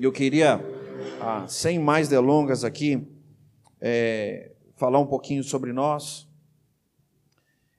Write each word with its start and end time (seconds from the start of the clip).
Eu 0.00 0.12
queria, 0.12 0.60
ah, 1.20 1.48
sem 1.48 1.76
mais 1.76 2.08
delongas 2.08 2.62
aqui, 2.62 3.04
é, 3.80 4.52
falar 4.76 5.00
um 5.00 5.06
pouquinho 5.08 5.42
sobre 5.42 5.72
nós. 5.72 6.28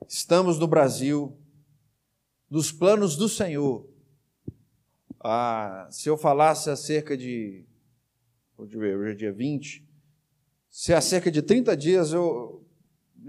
Estamos 0.05 0.59
no 0.59 0.67
Brasil, 0.67 1.39
nos 2.49 2.73
planos 2.73 3.15
do 3.15 3.29
Senhor. 3.29 3.87
Ah, 5.17 5.87
se 5.89 6.09
eu 6.09 6.17
falasse 6.17 6.69
acerca 6.69 7.15
de. 7.15 7.65
Hoje 8.57 8.77
é 8.77 9.13
dia 9.13 9.31
20. 9.31 9.87
Se 10.69 10.93
há 10.93 10.99
cerca 10.99 11.31
de 11.31 11.41
30 11.41 11.77
dias 11.77 12.11
eu, 12.11 12.65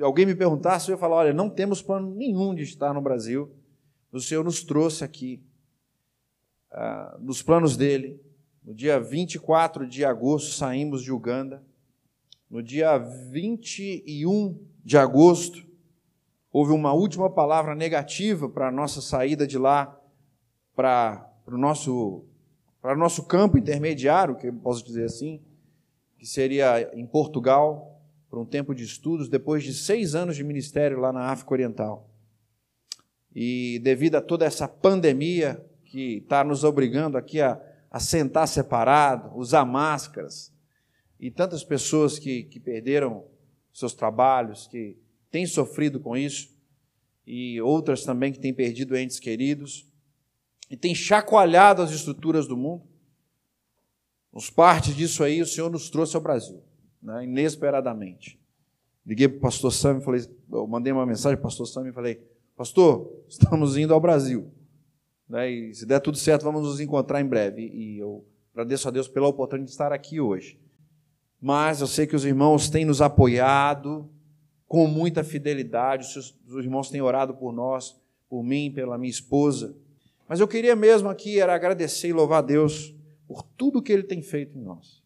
alguém 0.01 0.27
me 0.27 0.35
perguntasse, 0.35 0.91
eu 0.91 0.95
ia 0.95 1.01
falar: 1.01 1.15
olha, 1.15 1.33
não 1.33 1.49
temos 1.49 1.81
plano 1.81 2.13
nenhum 2.13 2.53
de 2.53 2.65
estar 2.65 2.93
no 2.93 3.01
Brasil. 3.01 3.55
O 4.11 4.19
Senhor 4.19 4.43
nos 4.43 4.65
trouxe 4.65 5.05
aqui, 5.05 5.41
ah, 6.73 7.17
nos 7.21 7.41
planos 7.41 7.77
dele. 7.77 8.29
No 8.63 8.75
dia 8.75 9.01
24 9.01 9.87
de 9.87 10.05
agosto 10.05 10.53
saímos 10.53 11.03
de 11.03 11.11
Uganda. 11.11 11.63
No 12.49 12.63
dia 12.63 12.99
21 12.99 14.59
de 14.85 14.99
agosto, 14.99 15.67
houve 16.53 16.73
uma 16.73 16.93
última 16.93 17.31
palavra 17.31 17.75
negativa 17.75 18.49
para 18.49 18.69
a 18.69 18.73
nossa 18.73 19.01
saída 19.01 19.47
de 19.47 19.57
lá 19.57 19.99
para 20.75 21.31
o 21.47 21.57
nosso, 21.57 22.25
para 22.81 22.97
nosso 22.97 23.25
campo 23.25 23.57
intermediário, 23.57 24.37
que 24.37 24.49
eu 24.49 24.53
posso 24.55 24.85
dizer 24.85 25.05
assim, 25.05 25.41
que 26.19 26.27
seria 26.27 26.91
em 26.95 27.07
Portugal, 27.07 28.01
por 28.29 28.39
um 28.39 28.45
tempo 28.45 28.75
de 28.75 28.85
estudos, 28.85 29.29
depois 29.29 29.63
de 29.63 29.75
seis 29.75 30.15
anos 30.15 30.37
de 30.37 30.45
ministério 30.45 30.99
lá 30.99 31.13
na 31.13 31.31
África 31.31 31.53
Oriental. 31.53 32.09
E 33.35 33.81
devido 33.83 34.17
a 34.17 34.21
toda 34.21 34.45
essa 34.45 34.69
pandemia 34.69 35.65
que 35.85 36.19
está 36.19 36.45
nos 36.45 36.63
obrigando 36.63 37.19
aqui 37.19 37.41
a, 37.41 37.61
a 37.91 37.99
sentar 37.99 38.47
separado, 38.47 39.37
usar 39.37 39.65
máscaras, 39.65 40.53
e 41.19 41.31
tantas 41.31 41.65
pessoas 41.65 42.19
que, 42.19 42.45
que 42.45 42.61
perderam 42.61 43.27
seus 43.73 43.93
trabalhos, 43.93 44.67
que 44.67 44.97
têm 45.31 45.45
sofrido 45.45 46.01
com 46.01 46.17
isso, 46.17 46.57
e 47.27 47.61
outras 47.61 48.05
também 48.05 48.33
que 48.33 48.39
têm 48.39 48.55
perdido 48.55 48.97
entes 48.97 49.19
queridos, 49.19 49.87
e 50.71 50.77
têm 50.77 50.95
chacoalhado 50.95 51.83
as 51.83 51.91
estruturas 51.91 52.47
do 52.47 52.57
mundo. 52.57 52.85
Nos 54.33 54.49
parte 54.49 54.95
disso 54.95 55.25
aí, 55.25 55.43
o 55.43 55.47
Senhor 55.47 55.69
nos 55.69 55.91
trouxe 55.91 56.15
ao 56.15 56.23
Brasil, 56.23 56.63
né, 57.03 57.25
inesperadamente. 57.25 58.41
Liguei 59.05 59.29
para 59.29 59.39
o 59.39 59.41
pastor 59.41 59.73
Sam 59.73 59.99
e 59.99 60.05
falei, 60.05 60.21
eu 60.53 60.67
mandei 60.67 60.93
uma 60.93 61.05
mensagem 61.05 61.37
para 61.37 61.47
o 61.47 61.51
pastor 61.51 61.67
Sam 61.67 61.89
e 61.89 61.93
falei, 61.93 62.25
pastor, 62.57 63.25
estamos 63.29 63.77
indo 63.77 63.93
ao 63.93 64.01
Brasil. 64.01 64.53
Né, 65.31 65.51
e 65.51 65.75
se 65.75 65.87
der 65.87 66.01
tudo 66.01 66.19
certo, 66.19 66.43
vamos 66.43 66.63
nos 66.63 66.81
encontrar 66.81 67.23
em 67.23 67.27
breve. 67.27 67.63
E 67.63 67.99
eu 67.99 68.27
agradeço 68.53 68.87
a 68.87 68.91
Deus 68.91 69.09
pela 69.09 69.29
oportunidade 69.29 69.69
de 69.69 69.73
estar 69.73 69.93
aqui 69.93 70.21
hoje 70.21 70.61
mas 71.41 71.81
eu 71.81 71.87
sei 71.87 72.07
que 72.07 72.15
os 72.15 72.25
irmãos 72.25 72.69
têm 72.69 72.85
nos 72.85 73.01
apoiado 73.01 74.09
com 74.69 74.87
muita 74.87 75.25
fidelidade, 75.25 76.07
os, 76.19 76.37
irmãos 76.63 76.91
têm 76.91 77.01
orado 77.01 77.35
por 77.35 77.53
nós, 77.53 77.99
por 78.29 78.45
mim, 78.45 78.71
pela 78.71 78.99
minha 78.99 79.11
esposa. 79.11 79.75
Mas 80.29 80.39
eu 80.39 80.47
queria 80.47 80.77
mesmo 80.77 81.09
aqui 81.09 81.41
era 81.41 81.55
agradecer 81.55 82.09
e 82.09 82.13
louvar 82.13 82.41
a 82.41 82.47
Deus 82.47 82.95
por 83.27 83.43
tudo 83.43 83.83
que 83.83 83.93
Ele 83.93 84.03
tem 84.03 84.23
feito 84.23 84.57
em 84.57 84.61
nós. 84.61 85.03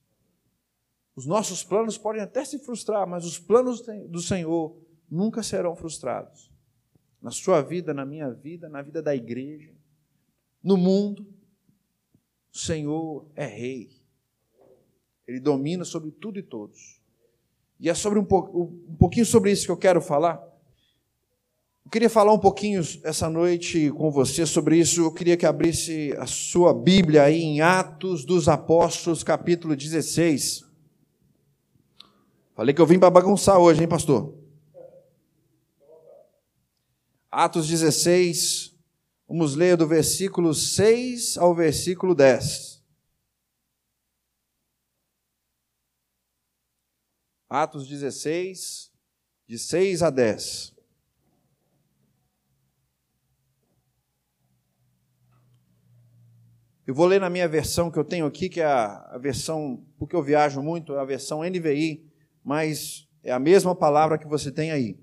Os 1.17 1.25
nossos 1.25 1.63
planos 1.63 1.97
podem 1.97 2.21
até 2.21 2.45
se 2.45 2.59
frustrar, 2.59 3.07
mas 3.07 3.25
os 3.25 3.39
planos 3.39 3.81
do 4.09 4.21
Senhor 4.21 4.77
nunca 5.09 5.43
serão 5.43 5.77
frustrados. 5.77 6.53
Na 7.23 7.31
sua 7.31 7.63
vida, 7.63 7.95
na 7.95 8.05
minha 8.05 8.31
vida, 8.31 8.69
na 8.69 8.83
vida 8.83 9.01
da 9.01 9.15
igreja, 9.15 9.73
no 10.65 10.79
mundo, 10.79 11.27
o 12.53 12.57
Senhor 12.57 13.27
é 13.37 13.45
Rei. 13.45 13.91
Ele 15.29 15.39
domina 15.39 15.85
sobre 15.85 16.11
tudo 16.11 16.39
e 16.39 16.43
todos. 16.43 17.01
E 17.79 17.91
é 17.91 17.95
sobre 17.95 18.19
um, 18.19 18.23
um 18.23 18.97
pouquinho 18.99 19.27
sobre 19.27 19.53
isso 19.53 19.67
que 19.67 19.71
eu 19.71 19.77
quero 19.77 20.01
falar. 20.01 20.43
Eu 21.85 21.91
queria 21.91 22.09
falar 22.09 22.33
um 22.33 22.39
pouquinho 22.39 22.81
essa 23.03 23.29
noite 23.29 23.91
com 23.93 24.11
você 24.11 24.47
sobre 24.47 24.79
isso. 24.79 25.03
Eu 25.03 25.13
queria 25.13 25.37
que 25.37 25.45
abrisse 25.45 26.15
a 26.17 26.27
sua 26.27 26.73
Bíblia 26.73 27.25
aí 27.25 27.43
em 27.43 27.61
Atos 27.61 28.25
dos 28.25 28.49
Apóstolos, 28.49 29.23
capítulo 29.23 29.77
16. 29.77 30.65
Falei 32.55 32.73
que 32.73 32.81
eu 32.81 32.87
vim 32.87 32.99
para 32.99 33.11
bagunçar 33.11 33.59
hoje, 33.59 33.83
hein, 33.83 33.89
pastor? 33.89 34.33
Atos 37.31 37.69
16, 37.69 38.74
vamos 39.27 39.55
ler 39.55 39.77
do 39.77 39.87
versículo 39.87 40.55
6 40.55 41.39
ao 41.39 41.55
versículo 41.55 42.15
10. 42.15 42.83
Atos 47.49 47.87
16, 47.87 48.91
de 49.47 49.59
6 49.59 50.03
a 50.03 50.11
10. 50.11 50.75
Eu 56.87 56.95
vou 56.95 57.07
ler 57.07 57.19
na 57.19 57.31
minha 57.31 57.49
versão 57.49 57.91
que 57.91 57.99
eu 57.99 58.05
tenho 58.05 58.27
aqui, 58.27 58.49
que 58.49 58.61
é 58.61 58.67
a, 58.67 59.17
versão, 59.19 59.83
porque 59.99 60.15
eu 60.15 60.23
viajo 60.23 60.61
muito, 60.61 60.95
é 60.95 61.01
a 61.01 61.05
versão 61.05 61.43
NVI, 61.43 62.05
mas 62.45 63.09
é 63.23 63.33
a 63.33 63.39
mesma 63.39 63.75
palavra 63.75 64.19
que 64.19 64.27
você 64.27 64.53
tem 64.53 64.71
aí. 64.71 64.99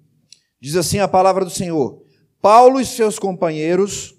Diz 0.60 0.76
assim 0.76 1.00
a 1.00 1.08
palavra 1.08 1.44
do 1.44 1.50
Senhor: 1.50 2.06
Paulo 2.42 2.82
e 2.82 2.86
seus 2.86 3.20
companheiros 3.20 4.16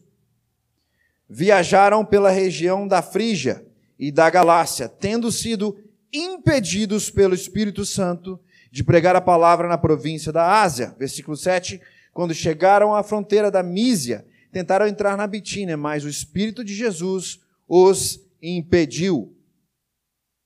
viajaram 1.28 2.05
pela 2.05 2.31
região 2.31 2.87
da 2.87 3.03
Frígia 3.03 3.66
e 3.99 4.12
da 4.12 4.31
Galácia, 4.31 4.88
tendo 4.88 5.33
sido 5.33 5.77
impedidos 6.12 7.10
pelo 7.10 7.34
Espírito 7.34 7.84
Santo 7.84 8.38
de 8.71 8.84
pregar 8.84 9.16
a 9.16 9.21
palavra 9.21 9.66
na 9.66 9.77
província 9.77 10.31
da 10.31 10.62
Ásia. 10.62 10.94
Versículo 10.99 11.37
7. 11.37 11.81
Quando 12.12 12.34
chegaram 12.34 12.94
à 12.94 13.03
fronteira 13.03 13.50
da 13.50 13.62
Mísia, 13.62 14.27
tentaram 14.53 14.87
entrar 14.87 15.16
na 15.16 15.27
Bitínia, 15.27 15.77
mas 15.77 16.04
o 16.04 16.09
Espírito 16.09 16.62
de 16.62 16.75
Jesus 16.75 17.41
os 17.66 18.21
impediu. 18.41 19.34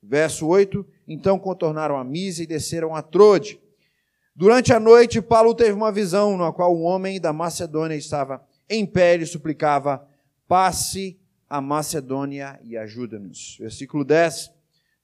Verso 0.03 0.47
8. 0.47 0.87
Então 1.09 1.39
contornaram 1.39 1.97
a 1.97 2.05
Mísia 2.05 2.45
e 2.45 2.47
desceram 2.47 2.95
a 2.95 3.03
Trode. 3.03 3.61
Durante 4.39 4.71
a 4.71 4.79
noite, 4.79 5.23
Paulo 5.23 5.55
teve 5.55 5.73
uma 5.73 5.91
visão 5.91 6.37
na 6.37 6.53
qual 6.53 6.77
um 6.77 6.83
homem 6.83 7.19
da 7.19 7.33
Macedônia 7.33 7.97
estava 7.97 8.47
em 8.69 8.85
pé 8.85 9.17
e 9.17 9.25
suplicava: 9.25 10.07
passe 10.47 11.19
a 11.49 11.59
Macedônia 11.59 12.61
e 12.63 12.77
ajuda-nos. 12.77 13.57
Versículo 13.59 14.05
10. 14.05 14.53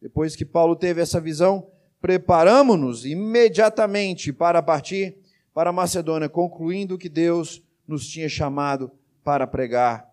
Depois 0.03 0.37
que 0.37 0.45
Paulo 0.45 0.77
teve 0.77 1.01
essa 1.01 1.19
visão, 1.19 1.67
preparamos-nos 1.99 3.07
imediatamente 3.07 4.35
para 4.35 4.63
partir 4.63 5.17
para 5.55 5.71
a 5.71 5.73
Macedônia, 5.73 6.29
concluindo 6.29 6.99
que 6.99 7.09
Deus 7.09 7.63
nos 7.89 8.07
tinha 8.07 8.29
chamado 8.29 8.93
para 9.25 9.47
pregar 9.47 10.07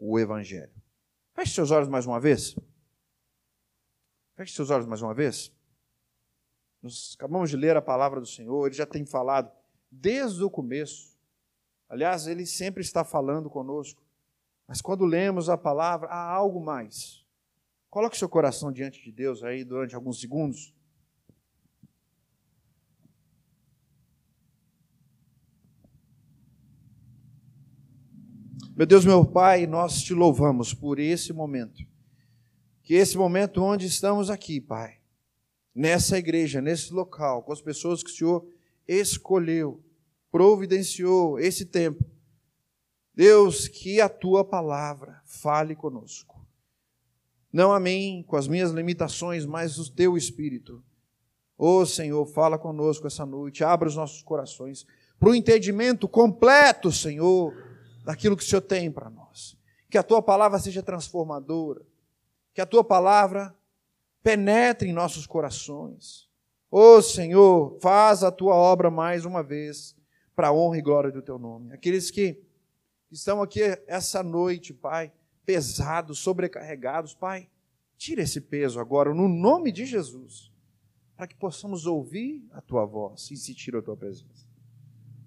o 0.00 0.18
Evangelho. 0.18 0.72
Feche 1.32 1.54
seus 1.54 1.70
olhos 1.70 1.88
mais 1.88 2.06
uma 2.06 2.18
vez. 2.18 2.56
Feche 4.34 4.52
seus 4.52 4.70
olhos 4.70 4.86
mais 4.86 5.00
uma 5.00 5.14
vez. 5.14 5.52
Nós 6.82 7.14
acabamos 7.16 7.50
de 7.50 7.56
ler 7.56 7.76
a 7.76 7.82
palavra 7.82 8.20
do 8.20 8.26
Senhor, 8.26 8.66
ele 8.66 8.74
já 8.74 8.86
tem 8.86 9.04
falado 9.04 9.50
desde 9.90 10.42
o 10.42 10.50
começo. 10.50 11.16
Aliás, 11.88 12.26
ele 12.26 12.46
sempre 12.46 12.82
está 12.82 13.04
falando 13.04 13.48
conosco. 13.48 14.02
Mas 14.66 14.82
quando 14.82 15.04
lemos 15.04 15.48
a 15.48 15.56
palavra, 15.56 16.08
há 16.08 16.30
algo 16.30 16.62
mais. 16.62 17.24
Coloque 17.88 18.18
seu 18.18 18.28
coração 18.28 18.70
diante 18.70 19.02
de 19.02 19.10
Deus 19.10 19.42
aí 19.42 19.64
durante 19.64 19.94
alguns 19.94 20.20
segundos. 20.20 20.74
Meu 28.76 28.86
Deus, 28.86 29.04
meu 29.04 29.24
Pai, 29.24 29.66
nós 29.66 30.02
te 30.02 30.14
louvamos 30.14 30.72
por 30.72 31.00
esse 31.00 31.32
momento. 31.32 31.82
Que 32.82 32.94
esse 32.94 33.16
momento 33.16 33.60
onde 33.62 33.86
estamos 33.86 34.30
aqui, 34.30 34.60
Pai, 34.60 34.97
nessa 35.78 36.18
igreja, 36.18 36.60
nesse 36.60 36.92
local, 36.92 37.44
com 37.44 37.52
as 37.52 37.60
pessoas 37.60 38.02
que 38.02 38.10
o 38.10 38.12
Senhor 38.12 38.44
escolheu, 38.88 39.80
providenciou 40.28 41.38
esse 41.38 41.64
tempo. 41.64 42.04
Deus, 43.14 43.68
que 43.68 44.00
a 44.00 44.08
tua 44.08 44.44
palavra 44.44 45.22
fale 45.24 45.76
conosco. 45.76 46.44
Não 47.52 47.72
a 47.72 47.78
mim, 47.78 48.24
com 48.26 48.34
as 48.34 48.48
minhas 48.48 48.72
limitações, 48.72 49.46
mas 49.46 49.78
o 49.78 49.88
teu 49.94 50.16
espírito. 50.16 50.82
Ô 51.56 51.78
oh, 51.78 51.86
Senhor, 51.86 52.26
fala 52.26 52.58
conosco 52.58 53.06
essa 53.06 53.24
noite, 53.24 53.62
abra 53.62 53.88
os 53.88 53.94
nossos 53.94 54.20
corações 54.20 54.84
para 55.16 55.30
o 55.30 55.34
entendimento 55.34 56.08
completo, 56.08 56.90
Senhor, 56.90 57.54
daquilo 58.04 58.36
que 58.36 58.42
o 58.42 58.46
Senhor 58.46 58.62
tem 58.62 58.90
para 58.90 59.08
nós. 59.08 59.56
Que 59.88 59.96
a 59.96 60.02
tua 60.02 60.20
palavra 60.20 60.58
seja 60.58 60.82
transformadora, 60.82 61.86
que 62.52 62.60
a 62.60 62.66
tua 62.66 62.82
palavra 62.82 63.56
penetre 64.22 64.88
em 64.88 64.92
nossos 64.92 65.26
corações. 65.26 66.28
Ô 66.70 66.96
oh, 66.96 67.02
Senhor, 67.02 67.78
faz 67.80 68.22
a 68.22 68.30
tua 68.30 68.54
obra 68.54 68.90
mais 68.90 69.24
uma 69.24 69.42
vez, 69.42 69.96
para 70.36 70.48
a 70.48 70.52
honra 70.52 70.78
e 70.78 70.82
glória 70.82 71.10
do 71.10 71.22
teu 71.22 71.38
nome. 71.38 71.72
Aqueles 71.72 72.10
que 72.10 72.40
estão 73.10 73.42
aqui 73.42 73.60
essa 73.86 74.22
noite, 74.22 74.74
Pai, 74.74 75.12
pesados, 75.44 76.18
sobrecarregados, 76.18 77.14
Pai. 77.14 77.48
Tira 77.96 78.22
esse 78.22 78.40
peso 78.40 78.78
agora, 78.78 79.12
no 79.12 79.26
nome 79.26 79.72
de 79.72 79.84
Jesus, 79.84 80.52
para 81.16 81.26
que 81.26 81.34
possamos 81.34 81.86
ouvir 81.86 82.46
a 82.52 82.60
tua 82.60 82.84
voz 82.84 83.30
e 83.30 83.36
sentir 83.36 83.74
a 83.74 83.82
tua 83.82 83.96
presença. 83.96 84.46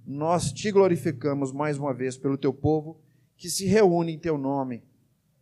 Nós 0.05 0.53
te 0.53 0.71
glorificamos 0.71 1.51
mais 1.51 1.77
uma 1.77 1.93
vez 1.93 2.17
pelo 2.17 2.37
teu 2.37 2.53
povo 2.53 2.97
que 3.35 3.49
se 3.49 3.65
reúne 3.65 4.13
em 4.13 4.19
teu 4.19 4.37
nome, 4.37 4.83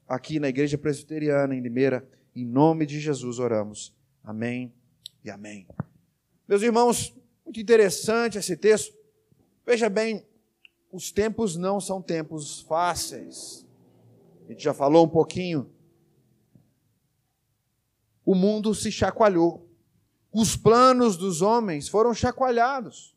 aqui 0.08 0.40
na 0.40 0.50
Igreja 0.50 0.78
Presbiteriana 0.78 1.54
em 1.54 1.62
Limeira. 1.62 2.10
Em 2.36 2.46
nome 2.46 2.86
de 2.86 3.00
Jesus 3.00 3.40
oramos. 3.40 3.94
Amém 4.24 4.74
e 5.24 5.30
amém. 5.30 5.68
Meus 6.48 6.62
irmãos, 6.62 7.14
muito 7.46 7.60
interessante 7.60 8.38
esse 8.38 8.56
texto. 8.56 8.96
Veja 9.66 9.90
bem, 9.90 10.26
os 10.92 11.12
tempos 11.12 11.56
não 11.56 11.80
são 11.80 12.02
tempos 12.02 12.62
fáceis. 12.62 13.66
A 14.46 14.52
gente 14.52 14.64
já 14.64 14.74
falou 14.74 15.06
um 15.06 15.10
pouquinho. 15.10 15.72
O 18.26 18.36
mundo 18.36 18.74
se 18.74 18.92
chacoalhou. 18.92 19.68
Os 20.32 20.56
planos 20.56 21.18
dos 21.18 21.42
homens 21.42 21.88
foram 21.88 22.14
chacoalhados. 22.14 23.16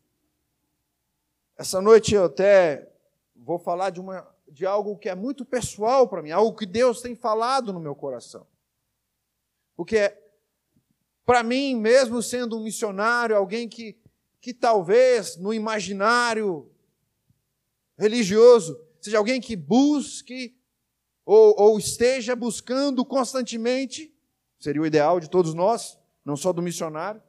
Essa 1.57 1.81
noite 1.81 2.15
eu 2.15 2.25
até 2.25 2.91
vou 3.37 3.59
falar 3.59 3.91
de, 3.91 4.01
uma, 4.01 4.27
de 4.49 4.65
algo 4.65 4.97
que 4.97 5.09
é 5.09 5.15
muito 5.15 5.45
pessoal 5.45 6.09
para 6.09 6.23
mim, 6.23 6.31
algo 6.31 6.57
que 6.57 6.67
Deus 6.67 7.01
tem 7.01 7.15
falado 7.15 7.73
no 7.73 7.81
meu 7.81 7.95
coração. 7.95 8.47
Porque, 9.77 10.17
para 11.25 11.43
mim, 11.43 11.75
mesmo 11.75 12.23
sendo 12.23 12.59
um 12.59 12.63
missionário, 12.63 13.37
alguém 13.37 13.69
que, 13.69 13.97
que 14.41 14.53
talvez 14.53 15.37
no 15.37 15.53
imaginário 15.53 16.71
religioso 17.97 18.79
seja 19.01 19.19
alguém 19.19 19.41
que 19.41 19.57
busque 19.57 20.57
ou, 21.25 21.55
ou 21.59 21.79
esteja 21.79 22.35
buscando 22.35 23.05
constantemente, 23.05 24.15
seria 24.59 24.83
o 24.83 24.87
ideal 24.87 25.21
de 25.21 25.29
todos 25.29 25.55
nós, 25.55 25.99
não 26.25 26.37
só 26.37 26.53
do 26.53 26.63
missionário. 26.63 27.23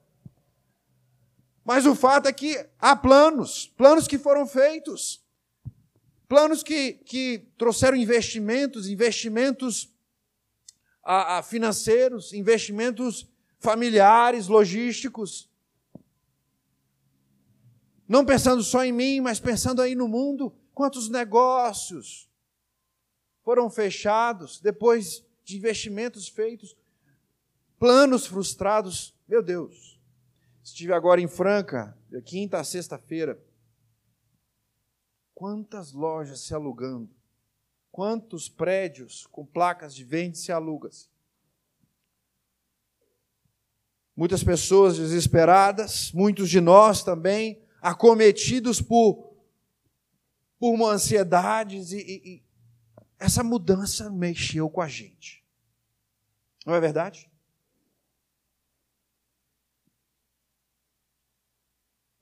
Mas 1.63 1.86
o 1.86 1.95
fato 1.95 2.28
é 2.28 2.34
que 2.34 2.63
há 2.78 2.95
planos, 2.95 3.72
planos 3.78 4.07
que 4.07 4.18
foram 4.18 4.45
feitos, 4.45 5.24
planos 6.28 6.62
que, 6.62 6.94
que 6.94 7.48
trouxeram 7.57 7.95
investimentos, 7.95 8.88
investimentos 8.88 9.93
a, 11.03 11.39
a 11.39 11.44
financeiros, 11.44 12.33
investimentos 12.33 13.27
familiares, 13.59 14.47
logísticos. 14.47 15.50
Não 18.07 18.25
pensando 18.25 18.63
só 18.63 18.83
em 18.83 18.91
mim, 18.91 19.21
mas 19.21 19.39
pensando 19.39 19.81
aí 19.81 19.95
no 19.95 20.07
mundo, 20.07 20.53
quantos 20.73 21.09
negócios, 21.09 22.29
foram 23.44 23.69
fechados 23.69 24.59
depois 24.59 25.25
de 25.44 25.57
investimentos 25.57 26.27
feitos, 26.27 26.75
planos 27.77 28.25
frustrados. 28.25 29.13
Meu 29.27 29.44
Deus, 29.44 29.99
estive 30.63 30.94
agora 30.94 31.19
em 31.19 31.27
Franca, 31.27 31.97
de 32.09 32.21
quinta 32.21 32.59
a 32.59 32.63
sexta-feira. 32.63 33.41
Quantas 35.33 35.91
lojas 35.91 36.41
se 36.41 36.53
alugando, 36.53 37.09
quantos 37.94 38.50
prédios 38.50 39.28
com 39.28 39.45
placas 39.45 39.94
de 39.94 40.04
vende 40.04 40.40
se 40.40 40.51
alugas. 40.51 41.12
Muitas 44.16 44.44
pessoas 44.44 44.98
desesperadas, 44.98 46.12
muitos 46.12 46.50
de 46.50 46.60
nós 46.60 47.04
também 47.04 47.62
acometidos 47.80 48.81
por, 48.81 49.36
por 50.60 50.74
uma 50.74 50.90
ansiedade 50.90 51.78
e, 51.78 52.38
e, 52.38 52.44
essa 53.19 53.44
mudança 53.44 54.10
mexeu 54.10 54.72
com 54.72 54.81
a 54.81 54.88
gente. 54.88 55.45
Não 56.66 56.74
é 56.74 56.80
verdade? 56.80 57.30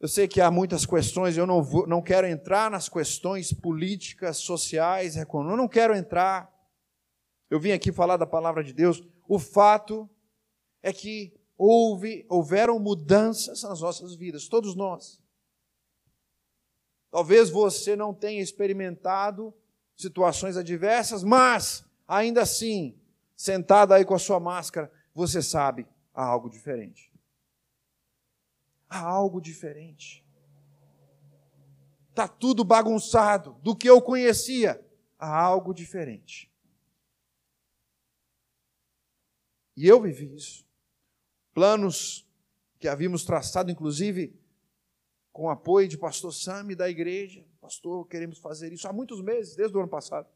Eu 0.02 0.08
sei 0.08 0.28
que 0.28 0.42
há 0.42 0.50
muitas 0.50 0.84
questões, 0.84 1.38
eu 1.38 1.46
não, 1.46 1.62
vou, 1.62 1.86
não 1.86 2.02
quero 2.02 2.26
entrar 2.26 2.72
nas 2.72 2.90
questões 2.90 3.54
políticas, 3.54 4.38
sociais, 4.38 5.16
econômicas, 5.16 5.52
eu 5.52 5.62
não 5.62 5.68
quero 5.68 5.96
entrar. 5.96 6.52
Eu 7.52 7.60
vim 7.60 7.72
aqui 7.72 7.92
falar 7.92 8.18
da 8.18 8.26
palavra 8.26 8.64
de 8.64 8.74
Deus. 8.74 9.04
O 9.28 9.38
fato 9.38 10.10
é 10.82 10.92
que 10.92 11.40
houve, 11.56 12.26
houveram 12.28 12.80
mudanças 12.80 13.62
nas 13.62 13.80
nossas 13.80 14.16
vidas, 14.16 14.48
todos 14.48 14.76
nós. 14.76 15.22
Talvez 17.12 17.52
você 17.52 17.96
não 17.96 18.12
tenha 18.12 18.42
experimentado 18.42 19.54
situações 19.96 20.58
adversas, 20.58 21.24
mas, 21.24 21.86
ainda 22.08 22.42
assim, 22.42 23.00
sentado 23.36 23.94
aí 23.94 24.04
com 24.04 24.16
a 24.16 24.20
sua 24.20 24.40
máscara, 24.40 24.92
você 25.14 25.44
sabe, 25.44 25.86
há 26.12 26.26
algo 26.26 26.50
diferente. 26.50 27.11
Há 28.92 29.00
algo 29.00 29.40
diferente. 29.40 30.22
Está 32.10 32.28
tudo 32.28 32.66
bagunçado. 32.66 33.54
Do 33.64 33.76
que 33.76 33.90
eu 33.90 34.02
conhecia, 34.02 34.86
há 35.18 35.42
algo 35.42 35.74
diferente. 35.74 36.52
E 39.78 39.88
eu 39.88 40.02
vivi 40.02 40.36
isso. 40.36 40.66
Planos 41.54 42.28
que 42.78 42.88
havíamos 42.88 43.24
traçado, 43.24 43.72
inclusive, 43.72 44.38
com 45.32 45.50
apoio 45.50 45.88
de 45.88 45.98
pastor 45.98 46.34
Sami 46.34 46.76
da 46.76 46.90
igreja, 46.90 47.46
Pastor, 47.62 48.08
queremos 48.08 48.40
fazer 48.40 48.74
isso 48.74 48.88
há 48.88 48.92
muitos 48.92 49.22
meses, 49.22 49.56
desde 49.56 49.78
o 49.78 49.80
ano 49.80 49.88
passado. 49.88 50.28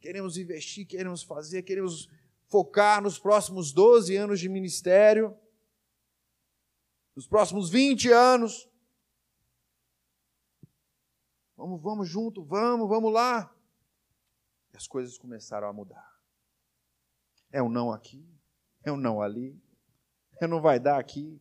Queremos 0.00 0.36
investir, 0.36 0.84
queremos 0.84 1.22
fazer, 1.22 1.62
queremos 1.62 2.08
focar 2.48 3.00
nos 3.00 3.20
próximos 3.20 3.72
12 3.72 4.16
anos 4.16 4.40
de 4.40 4.48
ministério, 4.48 5.34
nos 7.14 7.26
próximos 7.26 7.70
20 7.70 8.10
anos. 8.10 8.68
Vamos, 11.56 11.80
vamos 11.82 12.08
junto, 12.08 12.44
vamos, 12.44 12.88
vamos 12.88 13.12
lá. 13.12 13.54
E 14.72 14.76
as 14.76 14.86
coisas 14.86 15.18
começaram 15.18 15.68
a 15.68 15.72
mudar. 15.72 16.10
É 17.50 17.62
um 17.62 17.68
não 17.68 17.92
aqui, 17.92 18.26
é 18.82 18.90
um 18.90 18.96
não 18.96 19.20
ali, 19.20 19.60
é 20.40 20.46
não 20.46 20.60
vai 20.60 20.80
dar 20.80 20.98
aqui, 20.98 21.40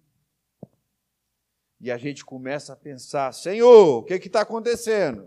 e 1.81 1.89
a 1.89 1.97
gente 1.97 2.23
começa 2.23 2.73
a 2.73 2.75
pensar: 2.75 3.33
Senhor, 3.33 3.97
o 3.97 4.03
que 4.03 4.13
está 4.13 4.41
acontecendo? 4.41 5.23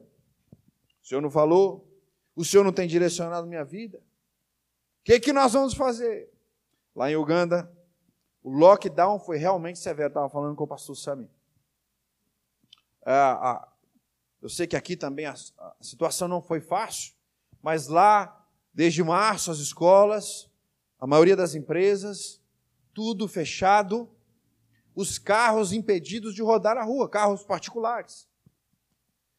O 1.02 1.06
Senhor 1.06 1.20
não 1.20 1.30
falou? 1.30 1.90
O 2.36 2.44
Senhor 2.44 2.62
não 2.62 2.72
tem 2.72 2.86
direcionado 2.86 3.46
minha 3.46 3.64
vida? 3.64 3.98
O 3.98 5.04
que, 5.04 5.18
que 5.18 5.32
nós 5.32 5.52
vamos 5.52 5.74
fazer? 5.74 6.32
Lá 6.94 7.10
em 7.10 7.16
Uganda, 7.16 7.70
o 8.44 8.50
lockdown 8.50 9.18
foi 9.18 9.38
realmente 9.38 9.78
severo. 9.78 10.08
Estava 10.08 10.28
falando 10.28 10.54
com 10.54 10.64
o 10.64 10.68
pastor 10.68 10.94
Sami. 10.94 11.30
Ah, 13.06 13.66
eu 14.42 14.50
sei 14.50 14.66
que 14.66 14.76
aqui 14.76 14.96
também 14.96 15.24
a, 15.24 15.32
a 15.32 15.76
situação 15.80 16.28
não 16.28 16.42
foi 16.42 16.60
fácil, 16.60 17.14
mas 17.62 17.88
lá, 17.88 18.46
desde 18.72 19.02
março, 19.02 19.50
as 19.50 19.58
escolas, 19.58 20.50
a 21.00 21.06
maioria 21.06 21.34
das 21.34 21.54
empresas, 21.54 22.42
tudo 22.92 23.26
fechado, 23.26 24.14
os 24.94 25.18
carros 25.18 25.72
impedidos 25.72 26.34
de 26.34 26.42
rodar 26.42 26.74
na 26.74 26.82
rua, 26.82 27.08
carros 27.08 27.42
particulares. 27.44 28.28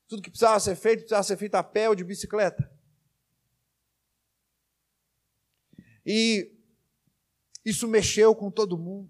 Tudo 0.08 0.24
que 0.24 0.32
precisava 0.32 0.60
ser 0.60 0.76
feito, 0.76 1.02
precisava 1.02 1.24
ser 1.24 1.38
feito 1.38 1.54
a 1.54 1.64
pé 1.64 1.90
ou 1.90 1.96
de 1.96 2.04
bicicleta. 2.04 2.72
E 6.04 6.55
isso 7.66 7.88
mexeu 7.88 8.36
com 8.36 8.52
todo 8.52 8.78
mundo. 8.78 9.10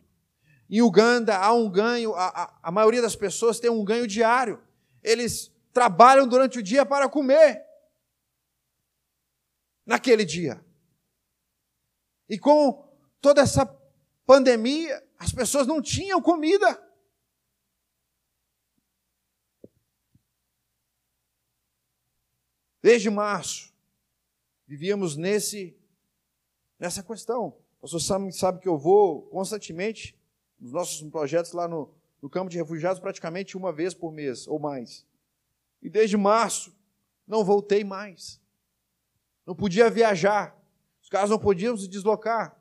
Em 0.70 0.82
Uganda 0.82 1.38
há 1.38 1.54
um 1.54 1.70
ganho, 1.70 2.16
a, 2.16 2.28
a, 2.28 2.60
a 2.64 2.72
maioria 2.72 3.02
das 3.02 3.16
pessoas 3.16 3.60
tem 3.60 3.70
um 3.70 3.84
ganho 3.84 4.08
diário. 4.08 4.64
Eles 5.04 5.52
trabalham 5.74 6.28
durante 6.28 6.58
o 6.58 6.64
dia 6.64 6.86
para 6.86 7.10
comer. 7.10 7.64
Naquele 9.86 10.24
dia. 10.24 10.66
E 12.28 12.40
com 12.40 12.90
toda 13.22 13.42
essa 13.42 13.66
pandemia, 14.26 15.06
as 15.20 15.32
pessoas 15.32 15.68
não 15.68 15.82
tinham 15.82 16.22
comida. 16.22 16.82
Desde 22.82 23.10
março, 23.10 23.74
vivíamos 24.68 25.16
nesse, 25.16 25.78
nessa 26.80 27.04
questão. 27.04 27.65
Pastor 27.86 28.02
sabe, 28.02 28.32
sabe 28.32 28.60
que 28.62 28.68
eu 28.68 28.80
vou 28.80 29.22
constantemente 29.28 30.18
nos 30.60 30.72
nossos 30.72 31.08
projetos 31.08 31.52
lá 31.52 31.68
no, 31.68 31.94
no 32.20 32.28
campo 32.28 32.50
de 32.50 32.58
refugiados, 32.58 33.00
praticamente 33.00 33.56
uma 33.56 33.72
vez 33.72 33.94
por 33.94 34.12
mês 34.12 34.48
ou 34.48 34.58
mais. 34.58 35.06
E 35.84 35.88
desde 35.88 36.18
março, 36.18 36.76
não 37.28 37.46
voltei 37.46 37.84
mais. 37.84 38.42
Não 39.46 39.56
podia 39.56 39.88
viajar. 39.88 40.60
Os 41.00 41.10
carros 41.10 41.30
não 41.30 41.38
podiam 41.38 41.78
se 41.78 41.88
deslocar. 41.88 42.60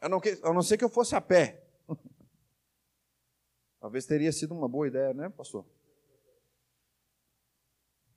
A 0.00 0.08
não, 0.08 0.18
que, 0.18 0.40
a 0.42 0.50
não 0.54 0.62
ser 0.62 0.78
que 0.78 0.84
eu 0.84 0.88
fosse 0.88 1.14
a 1.14 1.20
pé. 1.20 1.62
Talvez 3.78 4.06
teria 4.06 4.32
sido 4.32 4.54
uma 4.54 4.66
boa 4.66 4.88
ideia, 4.88 5.12
né, 5.12 5.28
pastor? 5.28 5.66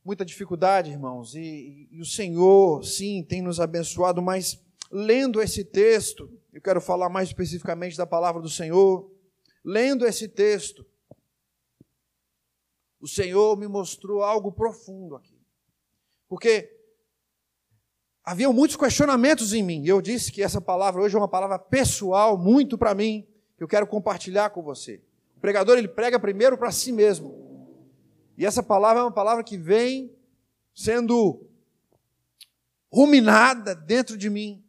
Muita 0.02 0.24
dificuldade, 0.24 0.92
irmãos, 0.92 1.36
e, 1.36 1.90
e, 1.92 2.00
o 2.00 2.06
Senhor, 2.06 2.86
sim, 2.86 3.22
tem 3.22 3.42
nos 3.42 3.60
abençoado, 3.60 4.22
mas 4.22 4.66
lendo 4.92 5.42
esse 5.42 5.64
texto, 5.64 6.32
eu 6.52 6.62
quero 6.62 6.82
falar 6.82 7.10
mais 7.10 7.30
especificamente 7.30 7.98
da 7.98 8.06
palavra 8.06 8.42
do 8.42 8.50
Senhor. 8.50 9.12
Lendo 9.64 10.06
esse 10.06 10.28
texto, 10.28 10.86
o 13.00 13.08
Senhor 13.08 13.58
me 13.58 13.68
mostrou 13.68 14.24
algo 14.24 14.52
profundo 14.52 15.16
aqui. 15.16 15.40
Porque 16.28 16.76
havia 18.24 18.52
muitos 18.52 18.78
questionamentos 18.78 19.54
em 19.54 19.64
mim. 19.64 19.86
Eu 19.86 20.02
disse 20.02 20.32
que 20.32 20.44
essa 20.44 20.60
palavra 20.60 21.02
hoje 21.02 21.16
é 21.16 21.18
uma 21.18 21.28
palavra 21.28 21.58
pessoal, 21.58 22.38
muito 22.38 22.78
para 22.78 22.94
mim, 22.94 23.28
que 23.58 23.64
eu 23.64 23.68
quero 23.68 23.88
compartilhar 23.88 24.50
com 24.50 24.62
você. 24.62 25.02
O 25.36 25.40
pregador 25.40 25.78
ele 25.78 25.88
prega 25.88 26.20
primeiro 26.20 26.58
para 26.58 26.72
si 26.72 26.92
mesmo. 26.92 27.50
E 28.38 28.46
essa 28.46 28.64
palavra 28.64 29.02
é 29.02 29.04
uma 29.04 29.12
palavra 29.12 29.44
que 29.44 29.58
vem 29.58 30.14
sendo 30.74 31.46
ruminada 32.92 33.76
dentro 33.76 34.18
de 34.18 34.30
mim. 34.30 34.64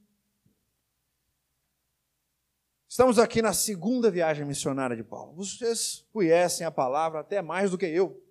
Estamos 3.00 3.18
aqui 3.18 3.40
na 3.40 3.54
segunda 3.54 4.10
viagem 4.10 4.44
missionária 4.44 4.94
de 4.94 5.02
Paulo. 5.02 5.32
Vocês 5.32 6.06
conhecem 6.12 6.66
a 6.66 6.70
palavra 6.70 7.20
até 7.20 7.40
mais 7.40 7.70
do 7.70 7.78
que 7.78 7.86
eu, 7.86 8.22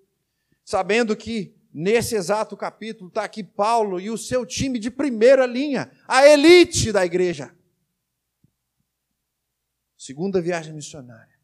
sabendo 0.64 1.18
que 1.18 1.56
nesse 1.74 2.14
exato 2.14 2.56
capítulo 2.56 3.08
está 3.08 3.24
aqui 3.24 3.44
Paulo 3.44 4.00
e 4.00 4.12
o 4.12 4.18
seu 4.18 4.46
time 4.46 4.78
de 4.78 4.92
primeira 4.92 5.48
linha, 5.48 5.92
a 6.08 6.28
elite 6.28 6.92
da 6.92 7.04
igreja. 7.04 7.52
Segunda 9.98 10.40
viagem 10.40 10.72
missionária. 10.72 11.40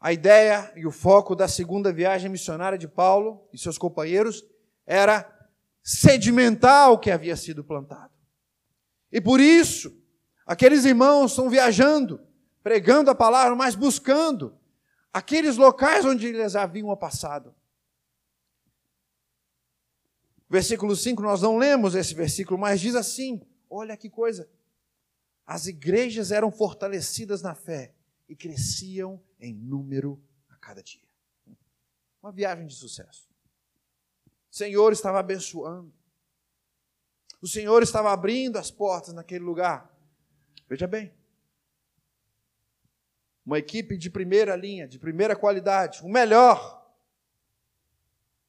A 0.00 0.12
ideia 0.12 0.72
e 0.74 0.84
o 0.84 0.90
foco 0.90 1.36
da 1.36 1.46
segunda 1.46 1.92
viagem 1.92 2.28
missionária 2.28 2.76
de 2.76 2.88
Paulo 2.88 3.46
e 3.52 3.56
seus 3.56 3.78
companheiros 3.78 4.44
era 4.84 5.32
sedimentar 5.80 6.90
o 6.90 6.98
que 6.98 7.12
havia 7.12 7.36
sido 7.36 7.62
plantado. 7.62 8.12
E 9.12 9.20
por 9.20 9.38
isso, 9.38 9.96
aqueles 10.48 10.86
irmãos 10.86 11.32
estão 11.32 11.50
viajando, 11.50 12.26
pregando 12.62 13.10
a 13.10 13.14
palavra, 13.14 13.54
mas 13.54 13.74
buscando 13.74 14.58
aqueles 15.12 15.58
locais 15.58 16.06
onde 16.06 16.26
eles 16.26 16.56
haviam 16.56 16.96
passado. 16.96 17.54
Versículo 20.48 20.96
5, 20.96 21.20
nós 21.20 21.42
não 21.42 21.58
lemos 21.58 21.94
esse 21.94 22.14
versículo, 22.14 22.58
mas 22.58 22.80
diz 22.80 22.94
assim: 22.94 23.42
olha 23.68 23.96
que 23.96 24.08
coisa. 24.08 24.50
As 25.46 25.66
igrejas 25.66 26.30
eram 26.30 26.50
fortalecidas 26.50 27.42
na 27.42 27.54
fé 27.54 27.94
e 28.28 28.34
cresciam 28.34 29.22
em 29.38 29.54
número 29.54 30.22
a 30.48 30.56
cada 30.56 30.82
dia. 30.82 31.08
Uma 32.22 32.32
viagem 32.32 32.66
de 32.66 32.74
sucesso. 32.74 33.28
O 34.50 34.56
Senhor 34.56 34.92
estava 34.92 35.18
abençoando. 35.18 35.92
O 37.40 37.46
Senhor 37.46 37.82
estava 37.82 38.12
abrindo 38.12 38.58
as 38.58 38.70
portas 38.70 39.14
naquele 39.14 39.44
lugar. 39.44 39.97
Veja 40.68 40.86
bem. 40.86 41.12
Uma 43.44 43.58
equipe 43.58 43.96
de 43.96 44.10
primeira 44.10 44.54
linha, 44.54 44.86
de 44.86 44.98
primeira 44.98 45.34
qualidade, 45.34 46.02
o 46.02 46.08
melhor, 46.08 46.86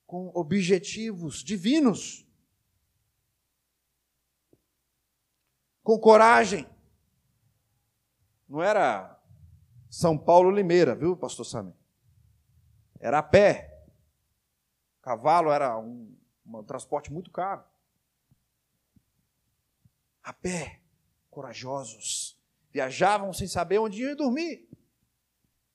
com 0.06 0.30
objetivos 0.34 1.42
divinos, 1.44 2.28
com 5.82 5.98
coragem. 5.98 6.68
Não 8.48 8.62
era 8.62 9.20
são 9.90 10.18
Paulo 10.18 10.52
Limeira, 10.52 10.94
viu, 10.94 11.18
pastor 11.18 11.46
Sami? 11.46 11.74
Era 13.00 13.20
a 13.20 13.24
pé. 13.24 13.88
Cavalo 15.02 15.52
era 15.52 15.78
um, 15.80 16.16
um 16.46 16.64
transporte 16.64 17.12
muito 17.12 17.32
caro. 17.32 17.64
A 20.22 20.32
pé, 20.32 20.82
corajosos. 21.30 22.38
Viajavam 22.72 23.34
sem 23.34 23.48
saber 23.48 23.80
onde 23.80 24.02
iam 24.02 24.16
dormir. 24.16 24.68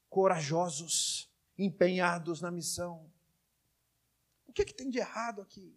Corajosos, 0.08 1.30
empenhados 1.58 2.40
na 2.40 2.50
missão. 2.50 3.10
O 4.46 4.52
que, 4.52 4.62
é 4.62 4.64
que 4.64 4.74
tem 4.74 4.88
de 4.88 4.98
errado 4.98 5.42
aqui? 5.42 5.76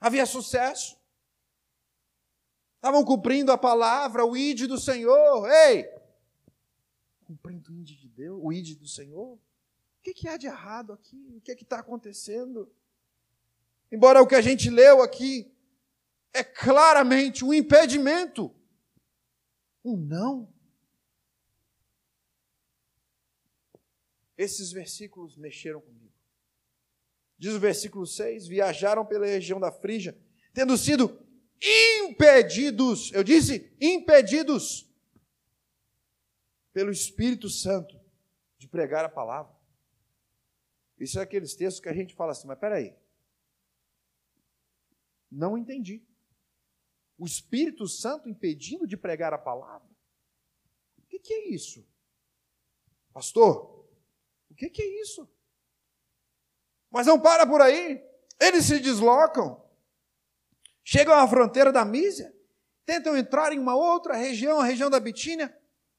Havia 0.00 0.26
sucesso. 0.26 0.98
Estavam 2.76 3.04
cumprindo 3.04 3.52
a 3.52 3.56
palavra, 3.56 4.26
o 4.26 4.36
ide 4.36 4.66
do 4.66 4.76
Senhor. 4.76 5.48
Ei, 5.48 5.88
cumprindo 7.24 7.72
o 7.72 7.76
ID 7.76 7.98
de 7.98 8.08
Deus, 8.08 8.40
o 8.42 8.52
ID 8.52 8.78
do 8.78 8.88
Senhor? 8.88 9.34
O 9.34 9.40
que, 10.02 10.12
que 10.12 10.28
há 10.28 10.36
de 10.36 10.46
errado 10.46 10.92
aqui? 10.92 11.34
O 11.36 11.40
que 11.40 11.52
é 11.52 11.54
está 11.54 11.78
acontecendo? 11.78 12.70
Embora 13.90 14.20
o 14.20 14.26
que 14.26 14.34
a 14.34 14.40
gente 14.40 14.68
leu 14.68 15.02
aqui 15.02 15.51
é 16.32 16.42
claramente 16.42 17.44
um 17.44 17.52
impedimento, 17.52 18.54
um 19.84 19.96
não. 19.96 20.52
Esses 24.36 24.72
versículos 24.72 25.36
mexeram 25.36 25.80
comigo. 25.80 26.12
Diz 27.38 27.52
o 27.54 27.60
versículo 27.60 28.06
6: 28.06 28.46
viajaram 28.46 29.04
pela 29.04 29.26
região 29.26 29.60
da 29.60 29.70
Frígia, 29.70 30.18
tendo 30.54 30.76
sido 30.76 31.20
impedidos, 31.60 33.12
eu 33.12 33.22
disse 33.22 33.76
impedidos 33.80 34.90
pelo 36.72 36.90
Espírito 36.90 37.48
Santo 37.48 38.00
de 38.58 38.66
pregar 38.66 39.04
a 39.04 39.08
palavra. 39.08 39.54
Isso 40.98 41.18
é 41.18 41.22
aqueles 41.22 41.54
textos 41.54 41.80
que 41.80 41.88
a 41.88 41.92
gente 41.92 42.14
fala 42.14 42.32
assim, 42.32 42.46
mas 42.46 42.58
peraí. 42.58 42.96
Não 45.30 45.58
entendi. 45.58 46.06
O 47.22 47.24
Espírito 47.24 47.86
Santo 47.86 48.28
impedindo 48.28 48.84
de 48.84 48.96
pregar 48.96 49.32
a 49.32 49.38
palavra? 49.38 49.88
O 50.98 51.02
que, 51.06 51.20
que 51.20 51.32
é 51.32 51.50
isso? 51.50 51.86
Pastor, 53.12 53.86
o 54.50 54.54
que, 54.56 54.68
que 54.68 54.82
é 54.82 55.00
isso? 55.02 55.30
Mas 56.90 57.06
não 57.06 57.20
para 57.20 57.46
por 57.46 57.60
aí. 57.60 58.04
Eles 58.40 58.64
se 58.64 58.80
deslocam, 58.80 59.64
chegam 60.82 61.14
à 61.14 61.28
fronteira 61.28 61.70
da 61.70 61.84
Mísia, 61.84 62.36
tentam 62.84 63.16
entrar 63.16 63.52
em 63.52 63.58
uma 63.60 63.76
outra 63.76 64.16
região, 64.16 64.58
a 64.58 64.64
região 64.64 64.90
da 64.90 64.98
Bitínia, 64.98 65.56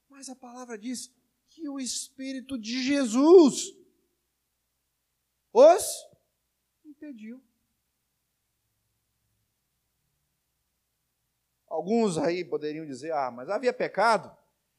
mas 0.10 0.28
a 0.28 0.36
palavra 0.36 0.78
diz 0.78 1.10
que 1.48 1.70
o 1.70 1.80
Espírito 1.80 2.60
de 2.60 2.84
Jesus 2.84 3.74
os 5.54 6.06
impediu. 6.84 7.42
Alguns 11.74 12.20
aí 12.20 12.46
poderiam 12.46 12.86
dizer: 12.86 13.12
ah, 13.14 13.32
mas 13.32 13.50
havia 13.50 13.74
pecado, 13.74 14.32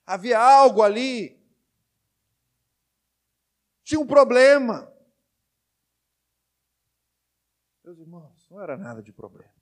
havia 0.06 0.38
algo 0.38 0.80
ali, 0.80 1.36
tinha 3.82 3.98
um 3.98 4.06
problema. 4.06 4.94
Meus 7.82 7.98
irmãos, 7.98 8.48
não 8.48 8.62
era 8.62 8.76
nada 8.76 9.02
de 9.02 9.12
problema. 9.12 9.52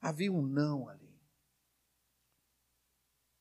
Havia 0.00 0.32
um 0.32 0.40
não 0.40 0.88
ali. 0.88 1.14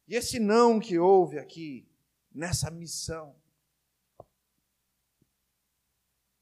E 0.09 0.15
esse 0.15 0.39
não 0.39 0.77
que 0.77 0.99
houve 0.99 1.39
aqui, 1.39 1.89
nessa 2.33 2.69
missão, 2.69 3.33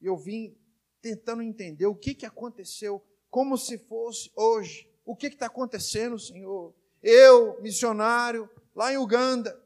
eu 0.01 0.17
vim 0.17 0.58
tentando 1.00 1.43
entender 1.43 1.86
o 1.86 1.96
que, 1.96 2.15
que 2.15 2.25
aconteceu, 2.25 3.05
como 3.29 3.60
se 3.60 3.77
fosse 3.77 4.32
hoje. 4.36 4.91
O 5.05 5.15
que 5.15 5.27
está 5.27 5.48
acontecendo, 5.48 6.17
Senhor? 6.17 6.74
Eu, 7.01 7.62
missionário, 7.62 8.50
lá 8.74 8.93
em 8.93 8.98
Uganda, 8.98 9.62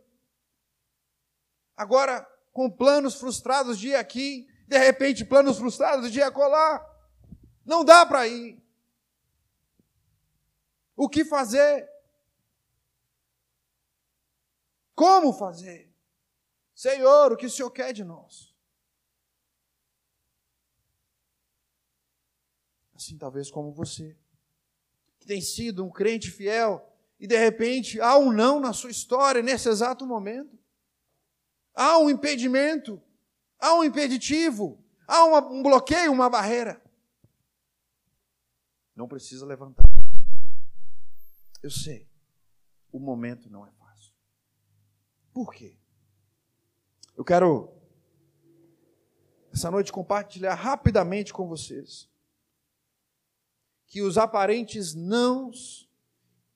agora 1.75 2.22
com 2.51 2.70
planos 2.70 3.15
frustrados 3.15 3.77
de 3.77 3.89
ir 3.89 3.96
aqui, 3.96 4.50
de 4.67 4.77
repente 4.77 5.24
planos 5.24 5.58
frustrados 5.58 6.12
de 6.12 6.20
ir 6.20 6.24
acolá. 6.24 6.84
Não 7.63 7.86
dá 7.86 8.06
para 8.06 8.27
ir. 8.27 8.60
O 10.96 11.08
que 11.08 11.24
fazer? 11.24 11.88
Como 14.96 15.32
fazer? 15.32 15.94
Senhor, 16.74 17.32
o 17.32 17.38
que 17.38 17.46
o 17.46 17.50
Senhor 17.50 17.70
quer 17.70 17.94
de 17.94 18.03
nós? 18.03 18.56
Assim, 22.96 23.15
talvez 23.15 23.51
como 23.51 23.72
você, 23.72 24.17
tem 25.27 25.41
sido 25.41 25.86
um 25.86 25.91
crente 25.91 26.31
fiel 26.31 26.89
e 27.19 27.27
de 27.27 27.38
repente 27.38 28.00
há 28.00 28.17
um 28.17 28.31
não 28.31 28.60
na 28.60 28.72
sua 28.74 28.89
história 28.89 29.41
nesse 29.41 29.67
exato 29.67 30.07
momento. 30.07 30.57
Há 31.75 32.00
um 32.00 32.10
impedimento, 32.10 33.00
há 33.60 33.75
um 33.75 33.84
impeditivo, 33.84 34.84
há 35.05 35.25
uma, 35.25 35.46
um 35.51 35.62
bloqueio, 35.62 36.12
uma 36.12 36.29
barreira. 36.29 36.81
Não 38.96 39.07
precisa 39.07 39.46
levantar. 39.46 39.84
Eu 41.62 41.69
sei, 41.69 42.07
o 42.91 43.00
momento 43.00 43.50
não 43.50 43.67
é 43.67 43.72
fácil. 43.72 44.13
Por 45.34 45.53
quê? 45.53 45.77
Eu 47.15 47.24
quero, 47.24 47.72
essa 49.51 49.69
noite, 49.69 49.91
compartilhar 49.91 50.55
rapidamente 50.55 51.34
com 51.34 51.48
vocês 51.48 52.10
que 53.88 54.01
os 54.01 54.17
aparentes 54.17 54.94
nãos 54.94 55.89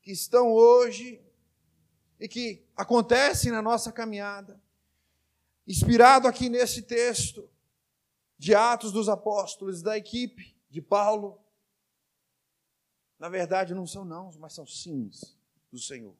que 0.01 0.11
estão 0.11 0.51
hoje 0.51 1.21
e 2.19 2.27
que 2.27 2.63
acontecem 2.75 3.51
na 3.51 3.61
nossa 3.61 3.91
caminhada, 3.91 4.61
inspirado 5.65 6.27
aqui 6.27 6.49
nesse 6.49 6.83
texto 6.83 7.49
de 8.37 8.53
Atos 8.53 8.91
dos 8.91 9.07
Apóstolos, 9.07 9.81
da 9.81 9.97
equipe 9.97 10.55
de 10.69 10.81
Paulo, 10.81 11.39
na 13.17 13.29
verdade 13.29 13.73
não 13.73 13.87
são 13.87 14.03
nãos, 14.03 14.35
mas 14.35 14.53
são 14.53 14.65
sims 14.67 15.37
do 15.71 15.79
Senhor. 15.79 16.15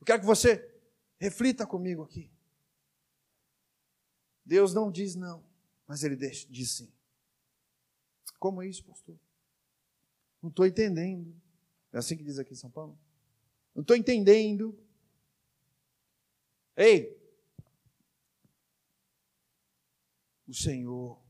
Eu 0.00 0.04
quero 0.04 0.20
que 0.20 0.26
você 0.26 0.74
reflita 1.18 1.66
comigo 1.66 2.02
aqui. 2.02 2.30
Deus 4.44 4.74
não 4.74 4.90
diz 4.90 5.14
não, 5.14 5.44
mas 5.86 6.02
Ele 6.02 6.16
diz 6.16 6.70
sim. 6.70 6.92
Como 8.38 8.62
é 8.62 8.66
isso, 8.66 8.84
pastor? 8.84 9.16
Não 10.46 10.50
estou 10.50 10.64
entendendo. 10.64 11.34
É 11.92 11.98
assim 11.98 12.16
que 12.16 12.22
diz 12.22 12.38
aqui 12.38 12.52
em 12.52 12.56
São 12.56 12.70
Paulo? 12.70 12.96
Não 13.74 13.82
estou 13.82 13.96
entendendo. 13.96 14.78
Ei! 16.76 17.20
O 20.46 20.54
Senhor 20.54 21.20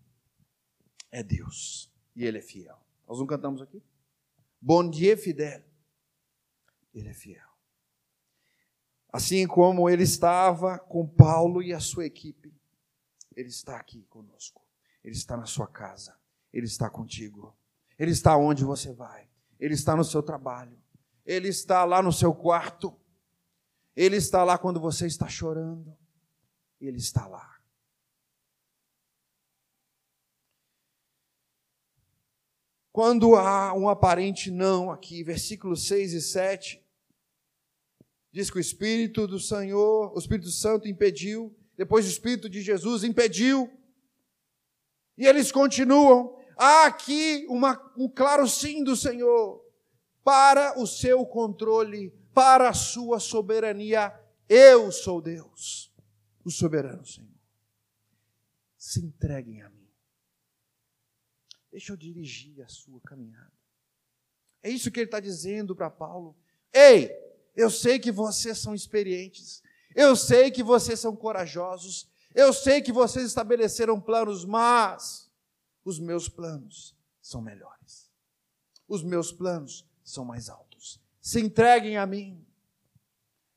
é 1.11 1.23
Deus 1.23 1.91
e 2.15 2.27
Ele 2.27 2.37
é 2.37 2.43
fiel. 2.43 2.79
Nós 3.09 3.19
não 3.19 3.27
cantamos 3.27 3.63
aqui? 3.63 3.83
Bom 4.61 4.87
dia, 4.87 5.17
fidel. 5.17 5.65
Ele 6.93 7.09
é 7.09 7.15
fiel. 7.15 7.49
Assim 9.11 9.47
como 9.47 9.89
ele 9.89 10.03
estava 10.03 10.79
com 10.79 11.09
Paulo 11.09 11.63
e 11.63 11.73
a 11.73 11.81
sua 11.81 12.05
equipe, 12.05 12.55
ele 13.35 13.49
está 13.49 13.79
aqui 13.79 14.03
conosco. 14.11 14.63
Ele 15.03 15.15
está 15.15 15.39
na 15.39 15.47
sua 15.47 15.67
casa. 15.67 16.15
Ele 16.53 16.67
está 16.67 16.91
contigo. 16.91 17.57
Ele 17.99 18.11
está 18.11 18.37
onde 18.37 18.65
você 18.65 18.93
vai. 18.93 19.29
Ele 19.59 19.75
está 19.75 19.97
no 19.97 20.05
seu 20.05 20.23
trabalho. 20.23 20.77
Ele 21.25 21.49
está 21.49 21.85
lá 21.85 22.03
no 22.03 22.13
seu 22.13 22.35
quarto. 22.35 22.95
Ele 23.95 24.17
está 24.17 24.45
lá 24.45 24.59
quando 24.59 24.79
você 24.79 25.07
está 25.07 25.29
chorando. 25.29 25.97
Ele 26.81 26.99
está 26.99 27.27
lá. 27.27 27.57
Quando 32.93 33.37
há 33.37 33.75
um 33.75 33.91
aparente 33.91 34.51
não 34.51 34.91
aqui, 34.91 35.23
versículos 35.23 35.87
6 35.87 36.15
e 36.15 36.21
7, 36.23 36.83
diz 38.33 38.51
que 38.51 38.57
o 38.57 38.61
Espírito 38.61 39.27
do 39.27 39.39
Senhor, 39.39 40.15
o 40.15 40.19
Espírito 40.19 40.49
Santo 40.51 40.89
impediu, 40.89 41.55
depois 41.77 42.07
o 42.07 42.09
Espírito 42.09 42.49
de 42.49 42.63
Jesus 42.63 43.05
impediu, 43.05 43.71
e 45.19 45.27
eles 45.27 45.53
continuam. 45.53 46.36
Há 46.57 46.87
aqui 46.87 47.47
uma, 47.51 47.93
um 47.97 48.09
claro 48.09 48.49
sim 48.49 48.83
do 48.83 48.97
Senhor 48.97 49.63
para 50.25 50.81
o 50.81 50.87
seu 50.87 51.25
controle, 51.27 52.11
para 52.33 52.71
a 52.71 52.75
sua 52.75 53.21
soberania. 53.21 54.13
Eu 54.49 54.91
sou 54.91 55.21
Deus, 55.21 55.93
o 56.43 56.51
soberano 56.51 57.05
Senhor. 57.05 57.29
Se 58.79 59.05
entreguem 59.05 59.61
a 59.61 59.69
mim. 59.69 59.87
Deixa 61.71 61.93
eu 61.93 61.97
dirigir 61.97 62.63
a 62.63 62.69
sua 62.69 63.01
caminhada. 63.03 63.53
É 64.63 64.71
isso 64.71 64.91
que 64.91 64.99
ele 64.99 65.09
está 65.09 65.21
dizendo 65.21 65.77
para 65.77 65.91
Paulo. 65.91 66.35
Ei, 66.73 67.11
eu 67.55 67.71
sei 67.71 67.99
que 67.99 68.11
vocês 68.11 68.59
são 68.59 68.75
experientes, 68.75 69.63
eu 69.95 70.17
sei 70.17 70.51
que 70.51 70.63
vocês 70.63 70.99
são 70.99 71.15
corajosos, 71.15 72.09
eu 72.35 72.53
sei 72.53 72.81
que 72.81 72.93
vocês 72.93 73.27
estabeleceram 73.27 74.01
planos, 74.01 74.45
mas 74.45 75.26
os 75.87 76.01
meus 76.01 76.29
planos 76.29 76.97
são 77.23 77.41
melhores. 77.41 78.11
Os 78.89 79.05
meus 79.05 79.31
planos 79.31 79.89
são 80.03 80.25
mais 80.25 80.49
altos. 80.49 81.01
Se 81.21 81.41
entreguem 81.41 81.97
a 81.97 82.05
mim. 82.05 82.45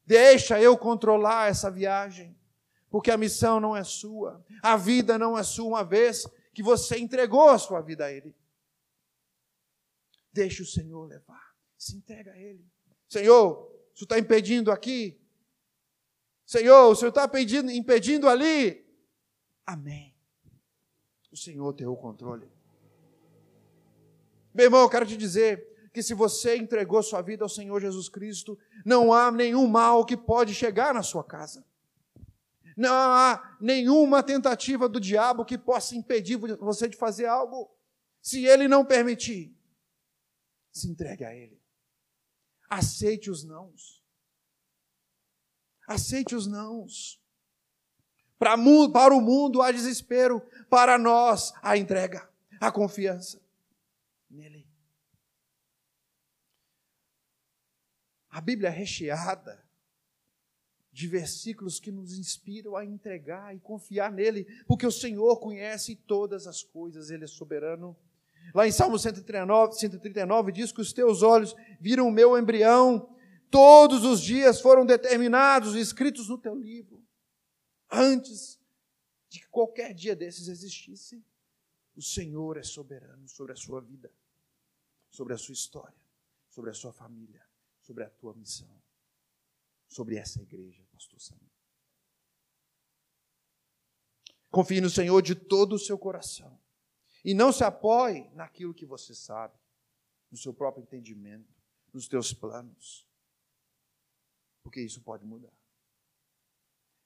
Deixa 0.05 0.61
eu 0.61 0.77
controlar 0.77 1.49
essa 1.49 1.71
viagem, 1.71 2.37
porque 2.89 3.11
a 3.11 3.17
missão 3.17 3.59
não 3.59 3.75
é 3.75 3.83
sua, 3.83 4.43
a 4.61 4.75
vida 4.77 5.17
não 5.17 5.37
é 5.37 5.43
sua, 5.43 5.67
uma 5.67 5.83
vez 5.83 6.25
que 6.53 6.63
você 6.63 6.97
entregou 6.97 7.49
a 7.49 7.57
sua 7.57 7.81
vida 7.81 8.05
a 8.05 8.11
Ele. 8.11 8.35
Deixe 10.31 10.61
o 10.61 10.65
Senhor 10.65 11.05
levar. 11.05 11.55
Se 11.77 11.95
entrega 11.95 12.31
a 12.31 12.37
Ele. 12.37 12.65
Senhor, 13.07 13.53
o 13.53 13.97
Senhor 13.97 14.03
está 14.03 14.19
impedindo 14.19 14.71
aqui? 14.71 15.19
Senhor, 16.45 16.91
o 16.91 16.95
Senhor 16.95 17.09
está 17.09 17.29
impedindo 17.71 18.27
ali? 18.27 18.85
Amém. 19.65 20.18
O 21.31 21.37
Senhor 21.37 21.73
tem 21.73 21.87
o 21.87 21.95
controle. 21.95 22.49
Meu 24.53 24.65
irmão, 24.65 24.81
eu 24.81 24.89
quero 24.89 25.05
te 25.05 25.15
dizer 25.15 25.89
que 25.93 26.01
se 26.01 26.13
você 26.13 26.57
entregou 26.57 27.01
sua 27.01 27.21
vida 27.21 27.43
ao 27.43 27.49
Senhor 27.49 27.79
Jesus 27.79 28.09
Cristo, 28.09 28.57
não 28.85 29.13
há 29.13 29.31
nenhum 29.31 29.67
mal 29.67 30.05
que 30.05 30.17
pode 30.17 30.53
chegar 30.53 30.93
na 30.93 31.03
sua 31.03 31.23
casa. 31.23 31.65
Não 32.75 32.93
há 32.93 33.57
nenhuma 33.59 34.23
tentativa 34.23 34.87
do 34.87 34.99
diabo 34.99 35.43
que 35.43 35.57
possa 35.57 35.95
impedir 35.95 36.37
você 36.37 36.87
de 36.87 36.95
fazer 36.95 37.25
algo. 37.25 37.69
Se 38.21 38.45
ele 38.45 38.67
não 38.67 38.85
permitir, 38.85 39.55
se 40.71 40.89
entregue 40.89 41.25
a 41.25 41.35
ele. 41.35 41.61
Aceite 42.69 43.29
os 43.29 43.43
nãos. 43.43 44.03
Aceite 45.87 46.35
os 46.35 46.47
nãos. 46.47 47.21
Para, 48.39 48.55
para 48.93 49.13
o 49.13 49.21
mundo 49.21 49.61
há 49.61 49.69
desespero, 49.71 50.41
para 50.69 50.97
nós 50.97 51.53
a 51.61 51.77
entrega, 51.77 52.27
a 52.59 52.71
confiança 52.71 53.39
nele. 54.29 54.65
A 58.29 58.39
Bíblia 58.39 58.69
é 58.69 58.71
recheada 58.71 59.63
de 60.91 61.07
versículos 61.07 61.79
que 61.79 61.91
nos 61.91 62.17
inspiram 62.17 62.75
a 62.75 62.85
entregar 62.85 63.55
e 63.55 63.59
confiar 63.59 64.11
nele, 64.11 64.45
porque 64.67 64.85
o 64.85 64.91
Senhor 64.91 65.37
conhece 65.37 65.95
todas 65.95 66.47
as 66.47 66.63
coisas, 66.63 67.09
ele 67.09 67.25
é 67.25 67.27
soberano. 67.27 67.95
Lá 68.53 68.67
em 68.67 68.71
Salmo 68.71 68.97
139, 68.97 69.73
139 69.73 70.51
diz 70.51 70.71
que 70.71 70.81
os 70.81 70.93
teus 70.93 71.21
olhos 71.21 71.55
viram 71.79 72.07
o 72.07 72.11
meu 72.11 72.37
embrião, 72.37 73.09
todos 73.49 74.03
os 74.03 74.21
dias 74.21 74.59
foram 74.61 74.85
determinados 74.85 75.75
e 75.75 75.79
escritos 75.79 76.27
no 76.29 76.37
teu 76.37 76.55
livro, 76.55 77.01
antes 77.89 78.59
de 79.29 79.39
que 79.39 79.47
qualquer 79.47 79.93
dia 79.93 80.15
desses 80.15 80.47
existisse. 80.47 81.23
O 81.95 82.01
Senhor 82.01 82.57
é 82.57 82.63
soberano 82.63 83.27
sobre 83.27 83.51
a 83.51 83.55
sua 83.55 83.81
vida, 83.81 84.11
sobre 85.09 85.33
a 85.33 85.37
sua 85.37 85.53
história, 85.53 86.01
sobre 86.49 86.69
a 86.69 86.73
sua 86.73 86.93
família, 86.93 87.45
sobre 87.81 88.03
a 88.03 88.09
tua 88.09 88.33
missão, 88.33 88.81
sobre 89.87 90.15
essa 90.15 90.41
igreja 90.41 90.81
pastor 90.99 91.19
Samuel. 91.19 91.49
Confie 94.49 94.81
no 94.81 94.89
Senhor 94.89 95.21
de 95.21 95.35
todo 95.35 95.73
o 95.73 95.79
seu 95.79 95.97
coração. 95.97 96.59
E 97.23 97.33
não 97.33 97.51
se 97.51 97.63
apoie 97.63 98.29
naquilo 98.33 98.73
que 98.73 98.85
você 98.85 99.13
sabe, 99.13 99.57
no 100.31 100.37
seu 100.37 100.53
próprio 100.53 100.81
entendimento, 100.81 101.53
nos 101.93 102.07
teus 102.07 102.33
planos. 102.33 103.05
Porque 104.63 104.81
isso 104.81 105.01
pode 105.01 105.25
mudar. 105.25 105.58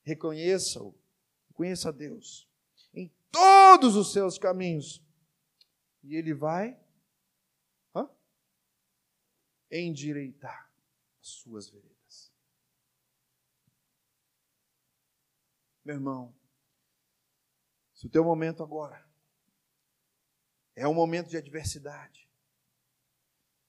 Reconheça-o, 0.04 0.94
conheça 1.54 1.92
Deus 1.92 2.48
em 2.94 3.12
todos 3.32 3.96
os 3.96 4.12
seus 4.12 4.38
caminhos. 4.38 5.02
E 6.04 6.16
Ele 6.16 6.34
vai 6.34 6.78
hã? 7.96 8.10
endireitar 9.72 10.70
as 11.22 11.28
suas 11.28 11.70
veredas. 11.70 12.32
Meu 15.86 15.96
irmão, 15.96 16.34
se 17.94 18.08
o 18.08 18.10
teu 18.10 18.24
momento 18.24 18.64
agora 18.64 19.06
é 20.76 20.88
um 20.88 20.94
momento 20.94 21.30
de 21.30 21.38
adversidade, 21.38 22.30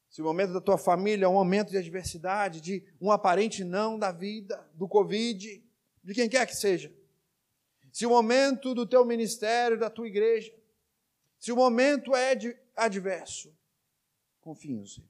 se 0.09 0.23
o 0.23 0.25
momento 0.25 0.53
da 0.53 0.61
tua 0.61 0.79
família 0.79 1.25
é 1.25 1.29
um 1.29 1.35
momento 1.35 1.71
de 1.71 1.77
adversidade, 1.77 2.61
de 2.61 2.85
um 3.01 3.11
aparente 3.11 3.65
não 3.65 3.99
da 3.99 4.13
vida, 4.13 4.57
do 4.75 4.87
Covid, 4.87 5.64
de 6.05 6.15
quem 6.15 6.29
quer 6.29 6.47
que 6.47 6.55
seja, 6.55 6.95
se 7.91 8.05
o 8.05 8.11
momento 8.11 8.75
do 8.75 8.87
teu 8.87 9.05
ministério, 9.05 9.79
da 9.79 9.89
tua 9.89 10.07
igreja, 10.07 10.55
se 11.39 11.51
o 11.51 11.57
momento 11.57 12.15
é 12.15 12.37
adverso, 12.77 13.57
confie 14.41 14.75
no 14.75 14.87
Senhor. 14.87 15.09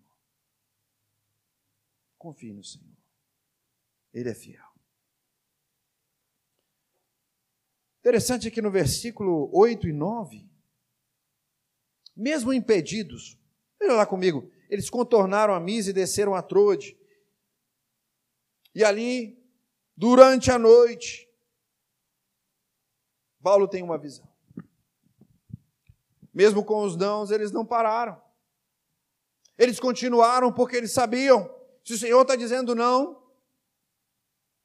Confie 2.17 2.53
no 2.53 2.63
Senhor. 2.63 2.97
Ele 4.13 4.31
é 4.31 4.35
fiel. 4.35 4.65
Interessante 8.01 8.51
que 8.51 8.63
no 8.63 8.71
versículo 8.71 9.51
8 9.53 9.89
e 9.89 9.93
9, 9.93 10.49
mesmo 12.15 12.53
impedidos, 12.53 13.39
olha 13.81 13.95
lá 13.95 14.07
comigo, 14.07 14.51
eles 14.69 14.91
contornaram 14.91 15.55
a 15.55 15.61
Mise 15.61 15.91
e 15.91 15.95
desceram 15.95 16.35
a 16.35 16.43
Trode. 16.43 16.97
E 18.75 18.85
ali, 18.85 19.44
durante 19.97 20.51
a 20.51 20.59
noite, 20.59 21.29
Paulo 23.43 23.69
tem 23.69 23.83
uma 23.83 23.99
visão. 23.99 24.27
Mesmo 26.33 26.65
com 26.65 26.83
os 26.83 26.97
dãos, 26.97 27.31
eles 27.31 27.53
não 27.53 27.65
pararam. 27.65 28.21
Eles 29.57 29.79
continuaram 29.79 30.53
porque 30.53 30.77
eles 30.77 30.93
sabiam: 30.93 31.49
se 31.85 31.93
o 31.93 31.99
Senhor 31.99 32.23
está 32.23 32.35
dizendo 32.35 32.75
não, 32.75 33.23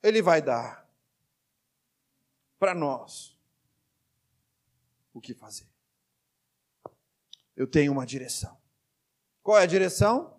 Ele 0.02 0.22
vai 0.22 0.42
dar 0.42 0.90
para 2.58 2.74
nós 2.74 3.38
o 5.14 5.22
que 5.22 5.34
fazer. 5.34 5.68
Eu 7.56 7.68
tenho 7.68 7.92
uma 7.92 8.06
direção. 8.06 8.58
Qual 9.44 9.58
é 9.58 9.64
a 9.64 9.68
direção? 9.68 10.39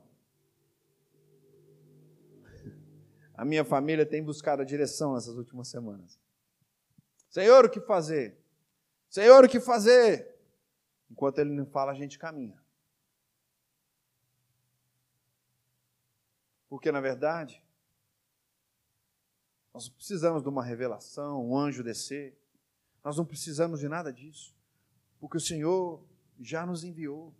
A 3.41 3.45
minha 3.47 3.65
família 3.65 4.05
tem 4.05 4.23
buscado 4.23 4.61
a 4.61 4.67
direção 4.67 5.15
nessas 5.15 5.35
últimas 5.35 5.67
semanas. 5.69 6.21
Senhor, 7.31 7.65
o 7.65 7.71
que 7.71 7.81
fazer? 7.81 8.39
Senhor, 9.09 9.43
o 9.43 9.49
que 9.49 9.59
fazer? 9.59 10.39
Enquanto 11.11 11.39
ele 11.39 11.55
não 11.55 11.65
fala, 11.65 11.91
a 11.91 11.95
gente 11.95 12.19
caminha. 12.19 12.63
Porque, 16.69 16.93
na 16.93 17.01
verdade, 17.01 17.65
nós 19.73 19.89
precisamos 19.89 20.43
de 20.43 20.49
uma 20.51 20.63
revelação, 20.63 21.43
um 21.43 21.57
anjo 21.57 21.83
descer. 21.83 22.39
Nós 23.03 23.17
não 23.17 23.25
precisamos 23.25 23.81
de 23.81 23.89
nada 23.89 24.13
disso. 24.13 24.55
Porque 25.19 25.39
o 25.39 25.41
Senhor 25.41 26.05
já 26.39 26.67
nos 26.67 26.85
enviou. 26.85 27.35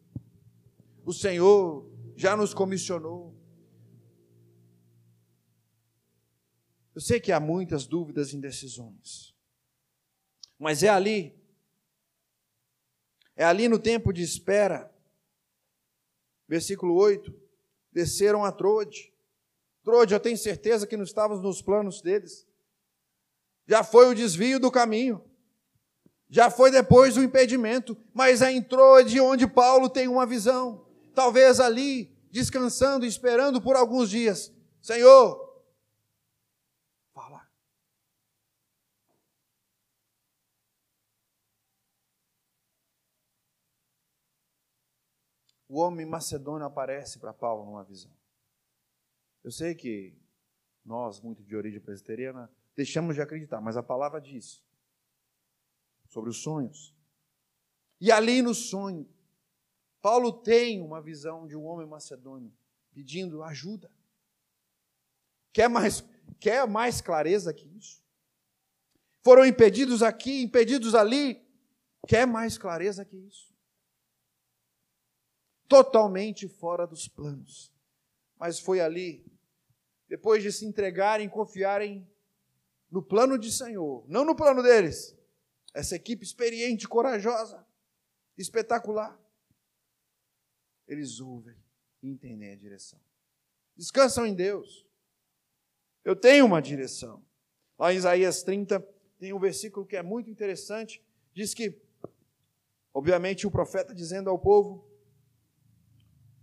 O 1.05 1.13
Senhor 1.13 1.87
já 2.17 2.35
nos 2.35 2.55
comissionou. 2.55 3.39
Eu 6.95 7.01
sei 7.01 7.21
que 7.21 7.33
há 7.33 7.39
muitas 7.39 7.87
dúvidas 7.87 8.33
e 8.33 8.37
indecisões. 8.37 9.35
Mas 10.59 10.83
é 10.83 10.89
ali, 10.89 11.35
é 13.35 13.45
ali 13.45 13.69
no 13.69 13.79
tempo 13.79 14.13
de 14.13 14.23
espera, 14.23 14.93
versículo 16.47 16.95
8: 16.95 17.33
desceram 17.93 18.45
a 18.45 18.53
Trode. 18.53 19.13
Trode, 19.83 20.13
eu 20.13 20.21
tenho 20.21 20.37
certeza 20.37 20.87
que 20.87 20.97
não 20.97 21.05
estávamos 21.05 21.43
nos 21.43 21.63
planos 21.63 22.03
deles. 22.03 22.47
Já 23.67 23.83
foi 23.83 24.09
o 24.09 24.15
desvio 24.15 24.61
do 24.61 24.71
caminho, 24.71 25.25
já 26.29 26.51
foi 26.51 26.71
depois 26.71 27.17
o 27.17 27.23
impedimento, 27.23 27.97
mas 28.13 28.43
é 28.43 28.53
em 28.53 28.63
Trode 28.63 29.21
onde 29.21 29.47
Paulo 29.47 29.89
tem 29.89 30.09
uma 30.09 30.27
visão. 30.27 30.87
Talvez 31.15 31.59
ali, 31.61 32.13
descansando, 32.31 33.07
esperando 33.07 33.61
por 33.61 33.77
alguns 33.77 34.11
dias. 34.11 34.53
Senhor, 34.83 35.50
o 45.71 45.79
homem 45.79 46.05
macedônio 46.05 46.67
aparece 46.67 47.21
para 47.21 47.33
Paulo 47.33 47.65
numa 47.65 47.85
visão. 47.85 48.11
Eu 49.45 49.53
sei 49.53 49.73
que 49.73 50.19
nós, 50.85 51.21
muito 51.21 51.45
de 51.45 51.55
origem 51.55 51.81
presbiteriana, 51.81 52.51
deixamos 52.75 53.15
de 53.15 53.23
acreditar, 53.23 53.61
mas 53.61 53.77
a 53.77 53.83
palavra 53.83 54.21
diz 54.21 54.65
sobre 56.09 56.29
os 56.29 56.43
sonhos. 56.43 56.93
E 58.01 58.11
ali 58.11 58.43
no 58.43 58.53
sonho, 58.53 59.09
Paulo 60.03 60.33
tem 60.33 60.81
uma 60.81 61.01
visão 61.01 61.47
de 61.47 61.55
um 61.55 61.65
homem 61.65 61.87
macedônio 61.87 62.53
pedindo 62.93 63.41
ajuda. 63.45 63.89
Quer 65.53 65.69
mais, 65.69 66.03
quer 66.41 66.67
mais 66.67 67.01
clareza 67.01 67.55
que 67.55 67.69
isso? 67.79 68.03
Foram 69.23 69.47
impedidos 69.47 70.03
aqui, 70.03 70.43
impedidos 70.43 70.97
ali. 70.97 71.41
Quer 72.09 72.27
mais 72.27 72.59
clareza 72.59 73.05
que 73.05 73.17
isso? 73.17 73.50
Totalmente 75.71 76.49
fora 76.49 76.85
dos 76.85 77.07
planos. 77.07 77.73
Mas 78.37 78.59
foi 78.59 78.81
ali, 78.81 79.25
depois 80.09 80.43
de 80.43 80.51
se 80.51 80.67
entregarem, 80.67 81.29
confiarem 81.29 82.05
no 82.91 83.01
plano 83.01 83.39
de 83.39 83.53
Senhor, 83.53 84.05
não 84.09 84.25
no 84.25 84.35
plano 84.35 84.65
deles. 84.65 85.17
Essa 85.73 85.95
equipe 85.95 86.25
experiente, 86.25 86.89
corajosa, 86.89 87.65
espetacular. 88.37 89.17
Eles 90.89 91.21
ouvem 91.21 91.57
e 92.03 92.09
entendem 92.09 92.51
a 92.51 92.57
direção. 92.57 92.99
Descansam 93.77 94.27
em 94.27 94.35
Deus. 94.35 94.85
Eu 96.05 96.17
tenho 96.17 96.47
uma 96.47 96.61
direção. 96.61 97.25
Lá 97.79 97.93
em 97.93 97.97
Isaías 97.97 98.43
30 98.43 98.81
tem 99.21 99.33
um 99.33 99.39
versículo 99.39 99.87
que 99.87 99.97
é 99.97 100.03
muito 100.03 100.29
interessante. 100.29 101.01
Diz 101.33 101.55
que, 101.55 101.81
obviamente, 102.93 103.47
o 103.47 103.51
profeta 103.53 103.95
dizendo 103.95 104.29
ao 104.29 104.39
povo: 104.39 104.90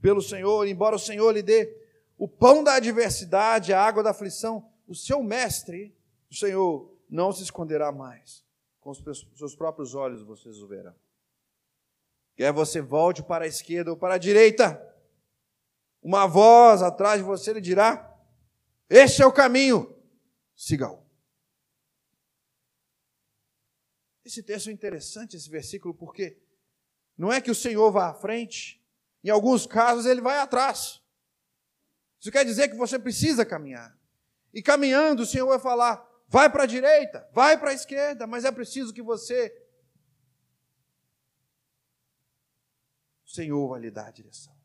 pelo 0.02 0.22
Senhor, 0.22 0.68
embora 0.68 0.96
o 0.96 1.00
Senhor 1.00 1.32
lhe 1.32 1.42
dê 1.42 1.76
o 2.18 2.28
pão 2.28 2.64
da 2.64 2.76
adversidade, 2.76 3.74
a 3.74 3.82
água 3.82 4.02
da 4.02 4.12
aflição, 4.12 4.68
o 4.88 4.96
seu 4.96 5.22
mestre, 5.22 5.96
o 6.32 6.36
Senhor, 6.36 6.92
não 7.10 7.32
se 7.32 7.44
esconderá 7.44 7.92
mais. 7.92 8.44
Com 8.80 8.92
os 8.92 9.02
seus 9.36 9.56
próprios 9.56 9.94
olhos 9.94 10.24
vocês 10.24 10.62
o 10.62 10.68
verão. 10.68 10.96
Quer 12.36 12.54
você 12.54 12.82
volte 12.82 13.24
para 13.24 13.46
a 13.46 13.48
esquerda 13.48 13.92
ou 13.92 13.98
para 13.98 14.16
a 14.16 14.18
direita, 14.18 14.82
uma 16.02 16.26
voz 16.28 16.82
atrás 16.82 17.20
de 17.20 17.26
você 17.26 17.54
lhe 17.54 17.62
dirá: 17.62 18.16
Este 18.90 19.22
é 19.22 19.26
o 19.26 19.34
caminho, 19.34 19.96
siga-o. 20.56 21.06
Esse 24.24 24.44
texto 24.44 24.70
é 24.70 24.74
interessante, 24.74 25.36
esse 25.36 25.50
versículo, 25.50 25.94
porque 25.94 26.38
não 27.18 27.32
é 27.32 27.42
que 27.42 27.50
o 27.50 27.56
Senhor 27.56 27.92
vá 27.92 28.10
à 28.10 28.14
frente, 28.14 28.82
em 29.24 29.30
alguns 29.30 29.66
casos, 29.66 30.06
ele 30.06 30.22
vai 30.22 30.38
atrás. 30.38 31.02
Isso 32.20 32.32
quer 32.32 32.46
dizer 32.46 32.70
que 32.70 32.76
você 32.76 32.98
precisa 32.98 33.46
caminhar. 33.46 33.98
E 34.54 34.62
caminhando, 34.62 35.24
o 35.24 35.26
Senhor 35.26 35.48
vai 35.48 35.60
falar: 35.60 36.06
vai 36.28 36.50
para 36.52 36.64
a 36.64 36.68
direita, 36.68 37.28
vai 37.34 37.60
para 37.60 37.72
a 37.72 37.74
esquerda, 37.74 38.26
mas 38.26 38.46
é 38.46 38.52
preciso 38.52 38.94
que 38.94 39.02
você. 39.02 39.54
O 43.26 43.30
Senhor 43.30 43.68
vai 43.68 43.82
lhe 43.82 43.92
dar 43.92 44.08
a 44.08 44.12
direção. 44.12 44.56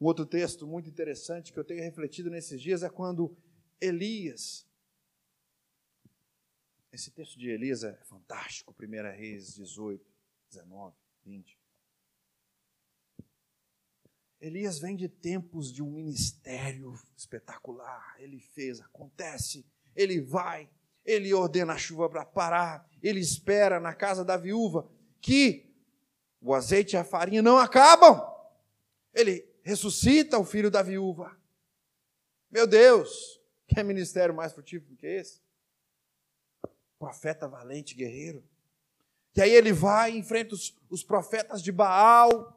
Um 0.00 0.06
outro 0.06 0.26
texto 0.26 0.66
muito 0.66 0.88
interessante 0.88 1.52
que 1.52 1.58
eu 1.58 1.64
tenho 1.64 1.82
refletido 1.82 2.30
nesses 2.30 2.60
dias 2.60 2.82
é 2.82 2.90
quando 2.90 3.36
Elias. 3.80 4.66
Esse 6.92 7.10
texto 7.10 7.38
de 7.38 7.48
Elias 7.48 7.82
é 7.82 7.94
fantástico, 8.04 8.74
1 8.78 9.16
Reis 9.16 9.54
18. 9.54 10.13
19, 10.54 10.94
20. 11.24 11.58
Elias 14.40 14.78
vem 14.78 14.94
de 14.94 15.08
tempos 15.08 15.72
de 15.72 15.82
um 15.82 15.90
ministério 15.90 16.94
espetacular. 17.16 18.14
Ele 18.18 18.38
fez, 18.38 18.80
acontece, 18.80 19.66
ele 19.96 20.20
vai, 20.20 20.70
ele 21.04 21.32
ordena 21.32 21.72
a 21.72 21.78
chuva 21.78 22.08
para 22.08 22.24
parar, 22.24 22.88
ele 23.02 23.20
espera 23.20 23.80
na 23.80 23.94
casa 23.94 24.24
da 24.24 24.36
viúva 24.36 24.88
que 25.20 25.74
o 26.40 26.54
azeite 26.54 26.94
e 26.94 26.98
a 26.98 27.04
farinha 27.04 27.42
não 27.42 27.58
acabam. 27.58 28.22
Ele 29.12 29.48
ressuscita 29.62 30.38
o 30.38 30.44
filho 30.44 30.70
da 30.70 30.82
viúva. 30.82 31.36
Meu 32.50 32.66
Deus, 32.66 33.40
que 33.66 33.82
ministério 33.82 34.34
mais 34.34 34.52
frutífero 34.52 34.94
que 34.94 35.06
esse? 35.06 35.42
Profeta 36.98 37.48
valente, 37.48 37.94
guerreiro. 37.94 38.44
E 39.36 39.42
aí 39.42 39.50
ele 39.50 39.72
vai 39.72 40.16
enfrenta 40.16 40.54
os, 40.54 40.76
os 40.88 41.02
profetas 41.02 41.62
de 41.62 41.72
Baal. 41.72 42.52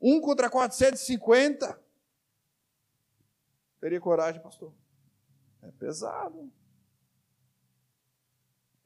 Um 0.00 0.20
contra 0.20 0.48
450. 0.48 1.82
Teria 3.80 4.00
coragem, 4.00 4.40
pastor? 4.40 4.72
É 5.62 5.70
pesado. 5.72 6.50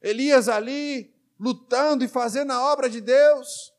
Elias 0.01 0.47
ali, 0.47 1.13
lutando 1.39 2.03
e 2.03 2.07
fazendo 2.07 2.51
a 2.51 2.71
obra 2.71 2.89
de 2.89 3.01
Deus. 3.01 3.73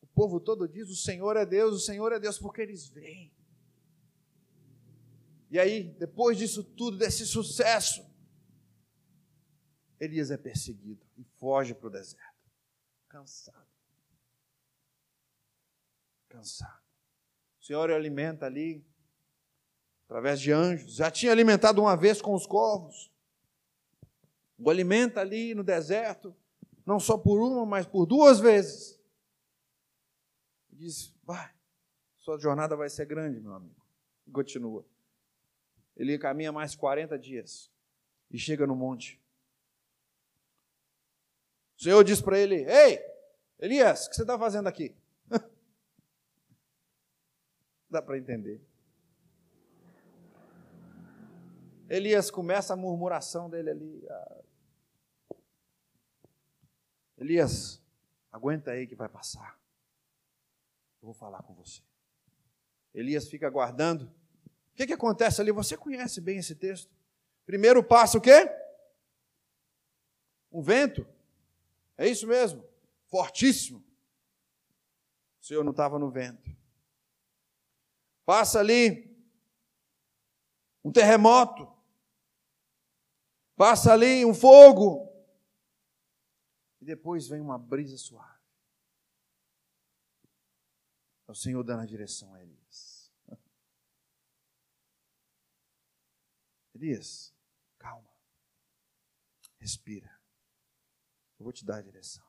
O 0.00 0.06
povo 0.06 0.40
todo 0.40 0.68
diz: 0.68 0.88
o 0.88 0.96
Senhor 0.96 1.36
é 1.36 1.44
Deus, 1.44 1.74
o 1.76 1.84
Senhor 1.84 2.12
é 2.12 2.18
Deus, 2.18 2.38
porque 2.38 2.62
eles 2.62 2.88
veem. 2.88 3.32
E 5.50 5.58
aí, 5.58 5.84
depois 5.98 6.38
disso 6.38 6.64
tudo, 6.64 6.98
desse 6.98 7.26
sucesso, 7.26 8.04
Elias 9.98 10.30
é 10.30 10.36
perseguido 10.36 11.04
e 11.16 11.24
foge 11.38 11.74
para 11.74 11.86
o 11.86 11.90
deserto. 11.90 12.36
Cansado. 13.08 13.66
Cansado. 16.28 16.82
O 17.60 17.64
Senhor 17.64 17.90
o 17.90 17.94
alimenta 17.94 18.46
ali, 18.46 18.84
através 20.04 20.40
de 20.40 20.52
anjos. 20.52 20.94
Já 20.94 21.10
tinha 21.10 21.32
alimentado 21.32 21.80
uma 21.80 21.96
vez 21.96 22.20
com 22.20 22.34
os 22.34 22.46
corvos. 22.46 23.10
O 24.58 24.70
alimenta 24.70 25.20
ali 25.20 25.54
no 25.54 25.64
deserto, 25.64 26.34
não 26.84 27.00
só 27.00 27.18
por 27.18 27.40
uma, 27.40 27.66
mas 27.66 27.86
por 27.86 28.06
duas 28.06 28.38
vezes. 28.38 29.00
Diz: 30.70 31.14
vai, 31.24 31.52
sua 32.18 32.38
jornada 32.38 32.76
vai 32.76 32.88
ser 32.88 33.06
grande, 33.06 33.40
meu 33.40 33.54
amigo. 33.54 33.84
E 34.26 34.30
continua. 34.30 34.84
Ele 35.96 36.18
caminha 36.18 36.52
mais 36.52 36.74
40 36.74 37.18
dias 37.18 37.72
e 38.30 38.38
chega 38.38 38.66
no 38.66 38.76
monte. 38.76 39.20
O 41.78 41.82
Senhor 41.82 42.02
diz 42.02 42.20
para 42.20 42.38
ele: 42.38 42.64
Ei, 42.64 42.98
Elias, 43.58 44.06
o 44.06 44.10
que 44.10 44.16
você 44.16 44.22
está 44.22 44.38
fazendo 44.38 44.66
aqui? 44.66 44.96
Dá 47.90 48.00
para 48.00 48.18
entender. 48.18 48.60
Elias 51.88 52.30
começa 52.30 52.72
a 52.72 52.76
murmuração 52.76 53.48
dele 53.48 53.70
ali. 53.70 54.06
Ah. 54.10 54.42
Elias, 57.18 57.80
aguenta 58.32 58.72
aí 58.72 58.86
que 58.86 58.96
vai 58.96 59.08
passar. 59.08 59.58
Eu 61.00 61.06
vou 61.06 61.14
falar 61.14 61.42
com 61.42 61.54
você. 61.54 61.80
Elias 62.92 63.28
fica 63.28 63.46
aguardando. 63.46 64.06
O 64.06 64.74
que, 64.74 64.86
que 64.86 64.92
acontece 64.92 65.40
ali? 65.40 65.52
Você 65.52 65.76
conhece 65.76 66.20
bem 66.20 66.38
esse 66.38 66.54
texto. 66.54 66.94
Primeiro 67.46 67.82
passa 67.82 68.18
o 68.18 68.20
quê? 68.20 68.50
Um 70.50 70.60
vento. 70.60 71.06
É 71.96 72.06
isso 72.08 72.26
mesmo. 72.26 72.66
Fortíssimo. 73.06 73.78
O 75.40 75.44
Senhor 75.44 75.64
não 75.64 75.70
estava 75.70 75.98
no 75.98 76.10
vento. 76.10 76.54
Passa 78.24 78.58
ali 78.58 79.16
um 80.84 80.92
terremoto. 80.92 81.72
Passa 83.56 83.92
ali 83.92 84.24
um 84.24 84.34
fogo. 84.34 85.06
E 86.80 86.84
depois 86.84 87.28
vem 87.28 87.40
uma 87.40 87.58
brisa 87.58 87.96
suave. 87.96 88.36
É 91.26 91.32
o 91.32 91.34
Senhor 91.34 91.62
dando 91.64 91.82
a 91.82 91.86
direção 91.86 92.32
a 92.34 92.42
Elias. 92.42 93.12
Elias, 96.74 97.34
calma. 97.78 98.10
Respira. 99.58 100.15
Eu 101.38 101.44
vou 101.44 101.52
te 101.52 101.64
dar 101.64 101.76
a 101.78 101.82
direção. 101.82 102.24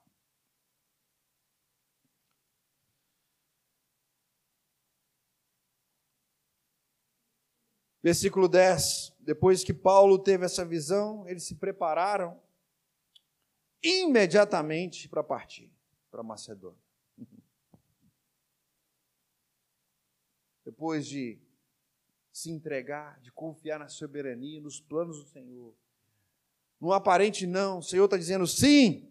Versículo 8.03 8.47
10. 8.47 9.13
Depois 9.19 9.63
que 9.63 9.73
Paulo 9.73 10.17
teve 10.17 10.45
essa 10.45 10.63
visão, 10.63 11.27
eles 11.27 11.43
se 11.43 11.55
prepararam 11.55 12.41
imediatamente 13.83 15.09
para 15.09 15.23
partir 15.23 15.71
para 16.09 16.23
Macedônia. 16.23 16.81
Depois 20.63 21.05
de 21.05 21.39
se 22.31 22.49
entregar, 22.51 23.19
de 23.19 23.31
confiar 23.31 23.79
na 23.79 23.89
soberania, 23.89 24.61
nos 24.61 24.79
planos 24.79 25.23
do 25.23 25.29
Senhor. 25.29 25.75
No 26.79 26.93
aparente 26.93 27.47
não, 27.47 27.79
o 27.79 27.83
Senhor 27.83 28.05
está 28.05 28.17
dizendo 28.17 28.45
sim, 28.45 29.09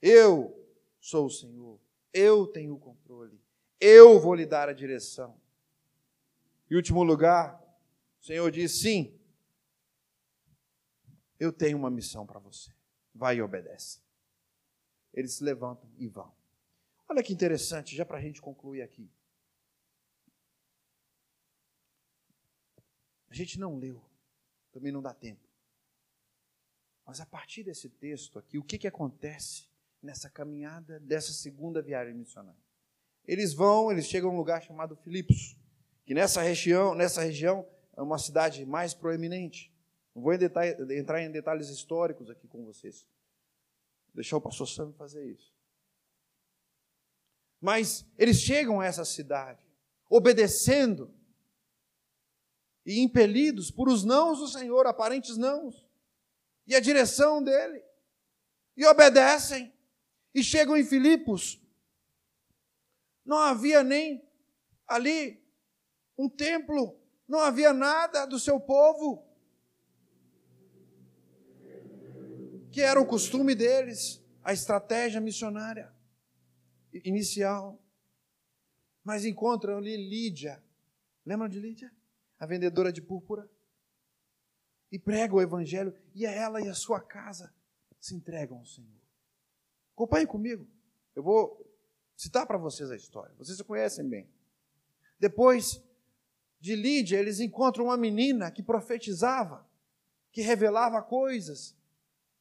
eu 0.00 0.54
sou 1.00 1.26
o 1.26 1.30
Senhor, 1.30 1.78
eu 2.12 2.46
tenho 2.46 2.74
o 2.74 2.78
controle, 2.78 3.40
eu 3.80 4.18
vou 4.18 4.34
lhe 4.34 4.46
dar 4.46 4.68
a 4.68 4.72
direção. 4.72 5.38
Em 6.70 6.76
último 6.76 7.02
lugar, 7.02 7.58
o 8.20 8.24
Senhor 8.24 8.50
diz: 8.50 8.80
sim, 8.80 9.18
eu 11.38 11.52
tenho 11.52 11.78
uma 11.78 11.90
missão 11.90 12.26
para 12.26 12.38
você. 12.38 12.72
Vai 13.14 13.36
e 13.36 13.42
obedece. 13.42 14.00
Eles 15.12 15.34
se 15.34 15.44
levantam 15.44 15.90
e 15.96 16.06
vão. 16.06 16.32
Olha 17.08 17.22
que 17.22 17.32
interessante, 17.32 17.96
já 17.96 18.04
para 18.04 18.18
a 18.18 18.20
gente 18.20 18.42
concluir 18.42 18.82
aqui. 18.82 19.10
A 23.30 23.34
gente 23.34 23.58
não 23.58 23.76
leu, 23.76 24.02
também 24.72 24.92
não 24.92 25.02
dá 25.02 25.14
tempo. 25.14 25.47
Mas 27.08 27.22
a 27.22 27.26
partir 27.26 27.62
desse 27.62 27.88
texto 27.88 28.38
aqui, 28.38 28.58
o 28.58 28.62
que, 28.62 28.76
que 28.76 28.86
acontece 28.86 29.66
nessa 30.02 30.28
caminhada 30.28 31.00
dessa 31.00 31.32
segunda 31.32 31.80
viagem 31.80 32.12
missionária? 32.12 32.60
Eles 33.24 33.54
vão, 33.54 33.90
eles 33.90 34.06
chegam 34.06 34.28
a 34.28 34.32
um 34.34 34.36
lugar 34.36 34.62
chamado 34.62 34.94
Filipos, 34.94 35.56
que 36.04 36.12
nessa 36.12 36.42
região, 36.42 36.94
nessa 36.94 37.22
região 37.22 37.66
é 37.96 38.02
uma 38.02 38.18
cidade 38.18 38.66
mais 38.66 38.92
proeminente. 38.92 39.72
Não 40.14 40.22
vou 40.22 40.34
entrar 40.34 41.22
em 41.22 41.30
detalhes 41.30 41.70
históricos 41.70 42.28
aqui 42.28 42.46
com 42.46 42.62
vocês. 42.66 43.08
Deixar 44.12 44.36
o 44.36 44.42
pastor 44.42 44.68
Sam 44.68 44.92
fazer 44.92 45.24
isso. 45.24 45.50
Mas 47.58 48.06
eles 48.18 48.38
chegam 48.38 48.80
a 48.82 48.84
essa 48.84 49.06
cidade, 49.06 49.66
obedecendo 50.10 51.10
e 52.84 53.00
impelidos 53.00 53.70
por 53.70 53.88
os 53.88 54.04
nãos 54.04 54.40
do 54.40 54.46
Senhor, 54.46 54.86
aparentes 54.86 55.38
nãos, 55.38 55.87
e 56.68 56.76
a 56.76 56.80
direção 56.80 57.42
dele, 57.42 57.82
e 58.76 58.86
obedecem, 58.86 59.72
e 60.32 60.44
chegam 60.44 60.76
em 60.76 60.84
Filipos. 60.84 61.60
Não 63.24 63.38
havia 63.38 63.82
nem 63.82 64.22
ali 64.86 65.42
um 66.16 66.28
templo 66.28 66.98
não 67.28 67.40
havia 67.40 67.74
nada 67.74 68.24
do 68.24 68.38
seu 68.38 68.58
povo, 68.58 69.22
que 72.72 72.80
era 72.80 72.98
o 72.98 73.06
costume 73.06 73.54
deles, 73.54 74.24
a 74.42 74.54
estratégia 74.54 75.20
missionária 75.20 75.92
inicial. 77.04 77.78
Mas 79.04 79.26
encontram 79.26 79.76
ali 79.76 79.96
Lídia. 79.96 80.62
Lembram 81.24 81.48
de 81.48 81.60
Lídia? 81.60 81.92
A 82.38 82.46
vendedora 82.46 82.90
de 82.90 83.02
púrpura. 83.02 83.48
E 84.90 84.98
prega 84.98 85.34
o 85.34 85.42
evangelho, 85.42 85.94
e 86.14 86.26
a 86.26 86.30
ela 86.30 86.60
e 86.60 86.68
a 86.68 86.74
sua 86.74 87.00
casa 87.00 87.52
se 88.00 88.14
entregam 88.14 88.58
ao 88.58 88.64
Senhor. 88.64 89.00
Acompanhe 89.94 90.26
comigo. 90.26 90.66
Eu 91.14 91.22
vou 91.22 91.68
citar 92.16 92.46
para 92.46 92.56
vocês 92.56 92.90
a 92.90 92.96
história. 92.96 93.34
Vocês 93.36 93.60
conhecem 93.62 94.08
bem. 94.08 94.28
Depois, 95.18 95.82
de 96.60 96.74
Lídia, 96.74 97.18
eles 97.18 97.40
encontram 97.40 97.86
uma 97.86 97.96
menina 97.96 98.50
que 98.50 98.62
profetizava, 98.62 99.68
que 100.30 100.40
revelava 100.40 101.02
coisas, 101.02 101.76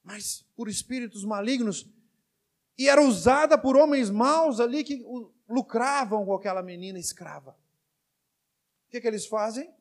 mas 0.04 0.46
por 0.56 0.70
espíritos 0.70 1.26
malignos, 1.26 1.88
e 2.78 2.88
era 2.88 3.02
usada 3.02 3.58
por 3.58 3.76
homens 3.76 4.10
maus 4.10 4.60
ali 4.60 4.84
que 4.84 5.04
lucravam 5.50 6.26
com 6.26 6.34
aquela 6.34 6.62
menina 6.62 7.00
escrava. 7.00 7.52
O 8.88 8.90
que, 8.90 9.02
que 9.02 9.08
eles 9.08 9.26
fazem? 9.26 9.74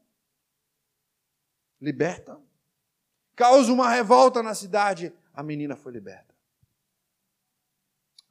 Libertam. 1.81 2.43
Causa 3.37 3.73
uma 3.73 3.89
revolta 3.89 4.43
na 4.43 4.55
cidade. 4.55 5.13
A 5.33 5.43
menina 5.43 5.77
foi 5.77 5.93
liberta. 5.93 6.35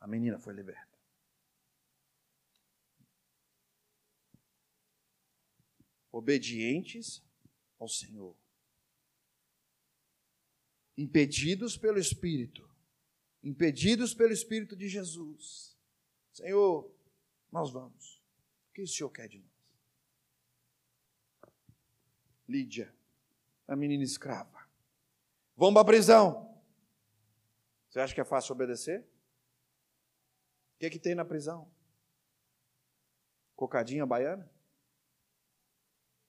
A 0.01 0.07
menina 0.07 0.37
foi 0.37 0.53
liberta. 0.53 0.95
obedientes 6.15 7.21
ao 7.77 7.89
Senhor, 7.89 8.37
impedidos 10.97 11.75
pelo 11.75 11.99
Espírito, 11.99 12.73
impedidos 13.43 14.13
pelo 14.13 14.31
Espírito 14.31 14.77
de 14.77 14.87
Jesus. 14.87 15.77
Senhor, 16.31 16.89
nós 17.51 17.69
vamos. 17.69 18.23
O 18.69 18.73
que 18.73 18.81
o 18.81 18.87
Senhor 18.87 19.09
quer 19.09 19.27
de 19.27 19.39
nós? 19.39 19.51
Lídia, 22.47 22.95
a 23.67 23.75
menina 23.75 24.03
escrava. 24.03 24.54
Vamos 25.55 25.73
para 25.73 25.81
a 25.81 25.85
prisão. 25.85 26.61
Você 27.89 27.99
acha 27.99 28.13
que 28.13 28.21
é 28.21 28.25
fácil 28.25 28.53
obedecer? 28.53 29.01
O 29.01 30.79
que, 30.79 30.85
é 30.85 30.89
que 30.89 30.99
tem 30.99 31.15
na 31.15 31.23
prisão? 31.23 31.71
Cocadinha 33.55 34.05
baiana? 34.05 34.49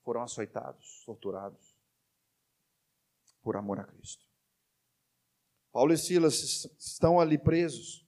foram 0.07 0.23
açoitados, 0.23 1.03
torturados 1.05 1.77
por 3.43 3.57
amor 3.57 3.81
a 3.81 3.85
Cristo. 3.85 4.25
Paulo 5.73 5.93
e 5.93 5.99
Silas 5.99 6.65
estão 6.79 7.19
ali 7.19 7.37
presos. 7.37 8.07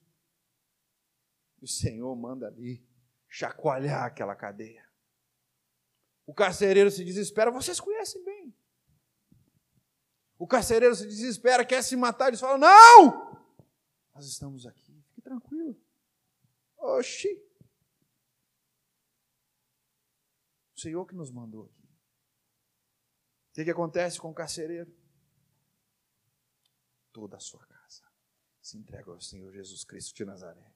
O 1.60 1.66
Senhor 1.66 2.14
manda 2.14 2.46
ali 2.46 2.86
chacoalhar 3.28 4.04
aquela 4.04 4.36
cadeia. 4.36 4.88
O 6.24 6.32
carcereiro 6.32 6.88
se 6.88 7.04
desespera, 7.04 7.50
vocês 7.50 7.80
conhecem. 7.80 8.22
O 10.38 10.46
carcereiro 10.46 10.94
se 10.94 11.06
desespera, 11.06 11.64
quer 11.64 11.82
se 11.82 11.96
matar, 11.96 12.28
eles 12.28 12.40
falam: 12.40 12.58
Não! 12.58 13.44
Nós 14.14 14.26
estamos 14.26 14.66
aqui, 14.66 15.02
fique 15.08 15.20
tranquilo. 15.20 15.76
Oxi. 16.76 17.44
O 20.76 20.80
Senhor 20.80 21.04
que 21.06 21.14
nos 21.14 21.32
mandou 21.32 21.64
aqui. 21.64 21.84
O 21.84 23.52
que, 23.54 23.64
que 23.64 23.70
acontece 23.70 24.20
com 24.20 24.30
o 24.30 24.34
carcereiro? 24.34 24.96
Toda 27.12 27.36
a 27.36 27.40
sua 27.40 27.66
casa 27.66 28.04
se 28.60 28.76
entrega 28.76 29.10
ao 29.10 29.20
Senhor 29.20 29.52
Jesus 29.52 29.82
Cristo 29.82 30.14
de 30.14 30.24
Nazaré. 30.24 30.72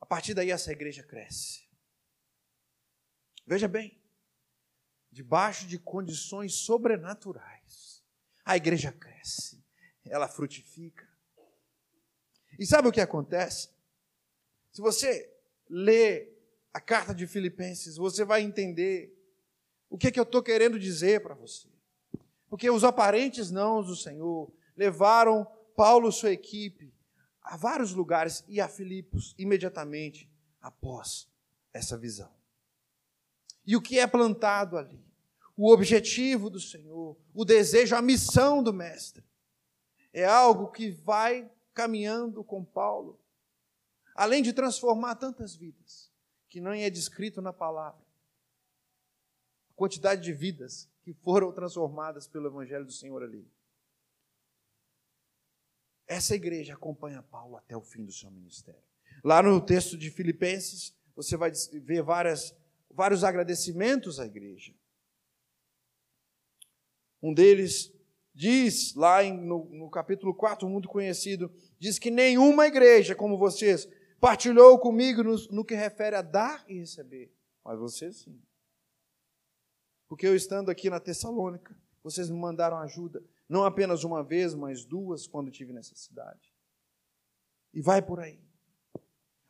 A 0.00 0.06
partir 0.06 0.34
daí, 0.34 0.50
essa 0.50 0.72
igreja 0.72 1.02
cresce. 1.02 1.67
Veja 3.48 3.66
bem, 3.66 3.98
debaixo 5.10 5.66
de 5.66 5.78
condições 5.78 6.52
sobrenaturais, 6.52 8.04
a 8.44 8.58
igreja 8.58 8.92
cresce, 8.92 9.64
ela 10.04 10.28
frutifica. 10.28 11.08
E 12.58 12.66
sabe 12.66 12.88
o 12.88 12.92
que 12.92 13.00
acontece? 13.00 13.70
Se 14.70 14.82
você 14.82 15.34
lê 15.66 16.30
a 16.74 16.78
carta 16.78 17.14
de 17.14 17.26
Filipenses, 17.26 17.96
você 17.96 18.22
vai 18.22 18.42
entender 18.42 19.18
o 19.88 19.96
que, 19.96 20.08
é 20.08 20.10
que 20.10 20.20
eu 20.20 20.24
estou 20.24 20.42
querendo 20.42 20.78
dizer 20.78 21.22
para 21.22 21.34
você. 21.34 21.68
Porque 22.50 22.68
os 22.68 22.84
aparentes 22.84 23.50
não 23.50 23.82
do 23.82 23.96
Senhor 23.96 24.52
levaram 24.76 25.46
Paulo 25.74 26.10
e 26.10 26.12
sua 26.12 26.32
equipe 26.32 26.92
a 27.42 27.56
vários 27.56 27.94
lugares 27.94 28.44
e 28.46 28.60
a 28.60 28.68
Filipos 28.68 29.34
imediatamente 29.38 30.30
após 30.60 31.26
essa 31.72 31.96
visão. 31.96 32.37
E 33.68 33.76
o 33.76 33.82
que 33.82 33.98
é 33.98 34.06
plantado 34.06 34.78
ali? 34.78 34.98
O 35.54 35.70
objetivo 35.70 36.48
do 36.48 36.58
Senhor, 36.58 37.18
o 37.34 37.44
desejo, 37.44 37.94
a 37.94 38.00
missão 38.00 38.62
do 38.62 38.72
Mestre. 38.72 39.22
É 40.10 40.24
algo 40.24 40.72
que 40.72 40.90
vai 40.90 41.52
caminhando 41.74 42.42
com 42.42 42.64
Paulo, 42.64 43.20
além 44.14 44.42
de 44.42 44.54
transformar 44.54 45.16
tantas 45.16 45.54
vidas, 45.54 46.10
que 46.48 46.62
não 46.62 46.72
é 46.72 46.88
descrito 46.88 47.42
na 47.42 47.52
palavra. 47.52 48.00
A 49.68 49.74
quantidade 49.74 50.22
de 50.22 50.32
vidas 50.32 50.90
que 51.02 51.12
foram 51.12 51.52
transformadas 51.52 52.26
pelo 52.26 52.46
Evangelho 52.46 52.86
do 52.86 52.92
Senhor 52.92 53.22
ali. 53.22 53.46
Essa 56.06 56.34
igreja 56.34 56.72
acompanha 56.72 57.22
Paulo 57.22 57.58
até 57.58 57.76
o 57.76 57.82
fim 57.82 58.02
do 58.06 58.12
seu 58.12 58.30
ministério. 58.30 58.82
Lá 59.22 59.42
no 59.42 59.60
texto 59.60 59.98
de 59.98 60.10
Filipenses, 60.10 60.96
você 61.14 61.36
vai 61.36 61.50
ver 61.82 62.00
várias, 62.00 62.56
vários 62.90 63.24
agradecimentos 63.24 64.18
à 64.18 64.26
igreja. 64.26 64.74
Um 67.22 67.34
deles 67.34 67.92
diz, 68.34 68.94
lá 68.94 69.24
em, 69.24 69.36
no, 69.36 69.64
no 69.64 69.90
capítulo 69.90 70.32
4, 70.32 70.68
muito 70.68 70.88
conhecido, 70.88 71.52
diz 71.78 71.98
que 71.98 72.10
nenhuma 72.10 72.66
igreja 72.66 73.14
como 73.14 73.36
vocês 73.36 73.88
partilhou 74.20 74.78
comigo 74.78 75.24
no, 75.24 75.36
no 75.50 75.64
que 75.64 75.74
refere 75.74 76.14
a 76.14 76.22
dar 76.22 76.64
e 76.68 76.78
receber. 76.78 77.32
Mas 77.64 77.78
vocês 77.78 78.18
sim. 78.18 78.40
Porque 80.08 80.26
eu 80.26 80.34
estando 80.34 80.70
aqui 80.70 80.88
na 80.88 81.00
Tessalônica, 81.00 81.76
vocês 82.02 82.30
me 82.30 82.38
mandaram 82.38 82.78
ajuda, 82.78 83.22
não 83.48 83.64
apenas 83.64 84.04
uma 84.04 84.22
vez, 84.22 84.54
mas 84.54 84.84
duas 84.84 85.26
quando 85.26 85.50
tive 85.50 85.72
necessidade. 85.72 86.54
E 87.74 87.82
vai 87.82 88.00
por 88.00 88.20
aí. 88.20 88.40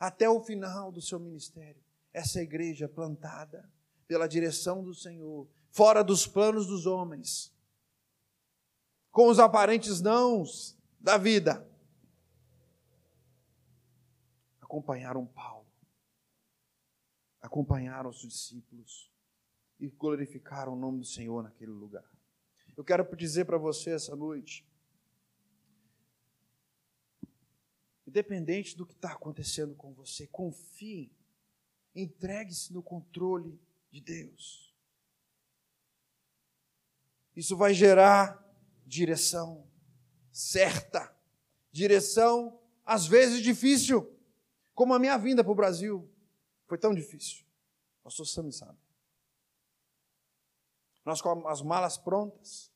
Até 0.01 0.29
o 0.29 0.40
final 0.40 0.90
do 0.90 1.01
seu 1.01 1.20
ministério, 1.20 1.83
essa 2.12 2.40
igreja 2.40 2.88
plantada 2.88 3.71
pela 4.07 4.29
direção 4.29 4.83
do 4.83 4.94
Senhor, 4.94 5.49
fora 5.71 6.03
dos 6.03 6.27
planos 6.27 6.66
dos 6.66 6.87
homens, 6.87 7.55
com 9.11 9.29
os 9.29 9.38
aparentes 9.38 10.01
nãos 10.01 10.77
da 10.99 11.16
vida, 11.16 11.68
acompanharam 14.61 15.27
Paulo, 15.27 15.66
acompanharam 17.40 18.11
os 18.11 18.21
discípulos, 18.21 19.09
e 19.81 19.88
glorificaram 19.88 20.73
o 20.73 20.77
nome 20.77 21.01
do 21.01 21.07
Senhor 21.07 21.42
naquele 21.42 21.71
lugar. 21.71 22.05
Eu 22.77 22.85
quero 22.85 23.05
dizer 23.16 23.44
para 23.44 23.59
você 23.59 23.90
essa 23.90 24.14
noite, 24.16 24.66
independente 28.07 28.77
do 28.77 28.87
que 28.87 28.94
está 28.94 29.12
acontecendo 29.12 29.75
com 29.75 29.92
você, 29.92 30.27
confie, 30.27 31.12
entregue-se 32.02 32.72
no 32.72 32.82
controle 32.82 33.61
de 33.90 34.00
Deus. 34.00 34.74
Isso 37.34 37.56
vai 37.56 37.72
gerar 37.72 38.44
direção 38.87 39.66
certa, 40.32 41.14
direção 41.70 42.61
às 42.84 43.06
vezes 43.06 43.42
difícil, 43.42 44.11
como 44.74 44.94
a 44.94 44.98
minha 44.98 45.18
vinda 45.18 45.44
para 45.44 45.52
o 45.52 45.56
Brasil 45.56 46.11
foi 46.66 46.78
tão 46.78 46.94
difícil. 46.94 47.44
Pastor 48.02 48.26
Sam 48.26 48.50
sabe. 48.50 48.78
Nós 51.04 51.20
com 51.20 51.46
as 51.46 51.61
malas 51.61 51.98
prontas. 51.98 52.72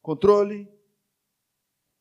Controle, 0.00 0.68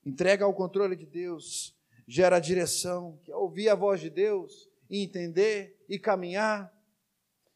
entrega 0.06 0.46
ao 0.46 0.54
controle 0.54 0.96
de 0.96 1.06
Deus, 1.06 1.76
gera 2.12 2.42
direção, 2.42 3.18
que 3.24 3.32
é 3.32 3.36
ouvir 3.38 3.70
a 3.70 3.76
voz 3.76 4.02
de 4.02 4.10
Deus 4.10 4.70
e 4.90 5.02
entender 5.02 5.82
e 5.88 5.98
caminhar 5.98 6.70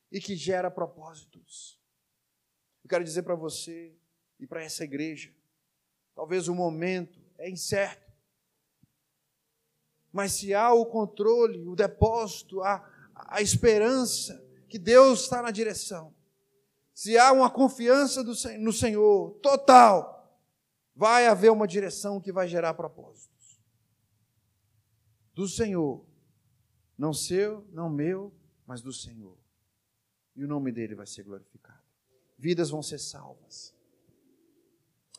e 0.09 0.21
que 0.21 0.33
gera 0.33 0.71
propósitos. 0.71 1.77
Eu 2.81 2.89
quero 2.89 3.03
dizer 3.03 3.23
para 3.23 3.35
você 3.35 3.93
e 4.39 4.47
para 4.47 4.63
essa 4.63 4.85
igreja, 4.85 5.29
talvez 6.15 6.47
o 6.47 6.55
momento 6.55 7.19
é 7.37 7.49
incerto, 7.49 8.09
mas 10.09 10.31
se 10.31 10.53
há 10.53 10.71
o 10.71 10.85
controle, 10.85 11.67
o 11.67 11.75
depósito, 11.75 12.61
a, 12.61 12.81
a 13.13 13.41
esperança 13.41 14.41
que 14.69 14.79
Deus 14.79 15.23
está 15.23 15.41
na 15.41 15.51
direção, 15.51 16.15
se 16.93 17.17
há 17.17 17.33
uma 17.33 17.49
confiança 17.49 18.23
do, 18.23 18.31
no 18.59 18.71
Senhor 18.71 19.31
total, 19.41 20.39
vai 20.95 21.27
haver 21.27 21.51
uma 21.51 21.67
direção 21.67 22.21
que 22.21 22.31
vai 22.31 22.47
gerar 22.47 22.73
propósitos. 22.73 23.34
Do 25.35 25.49
Senhor, 25.49 26.03
não 26.97 27.13
seu, 27.13 27.67
não 27.73 27.89
meu, 27.89 28.33
mas 28.65 28.81
do 28.81 28.93
Senhor. 28.93 29.37
E 30.33 30.43
o 30.43 30.47
nome 30.47 30.71
dele 30.71 30.95
vai 30.95 31.05
ser 31.05 31.23
glorificado. 31.23 31.83
Vidas 32.37 32.69
vão 32.69 32.81
ser 32.81 32.99
salvas. 32.99 33.75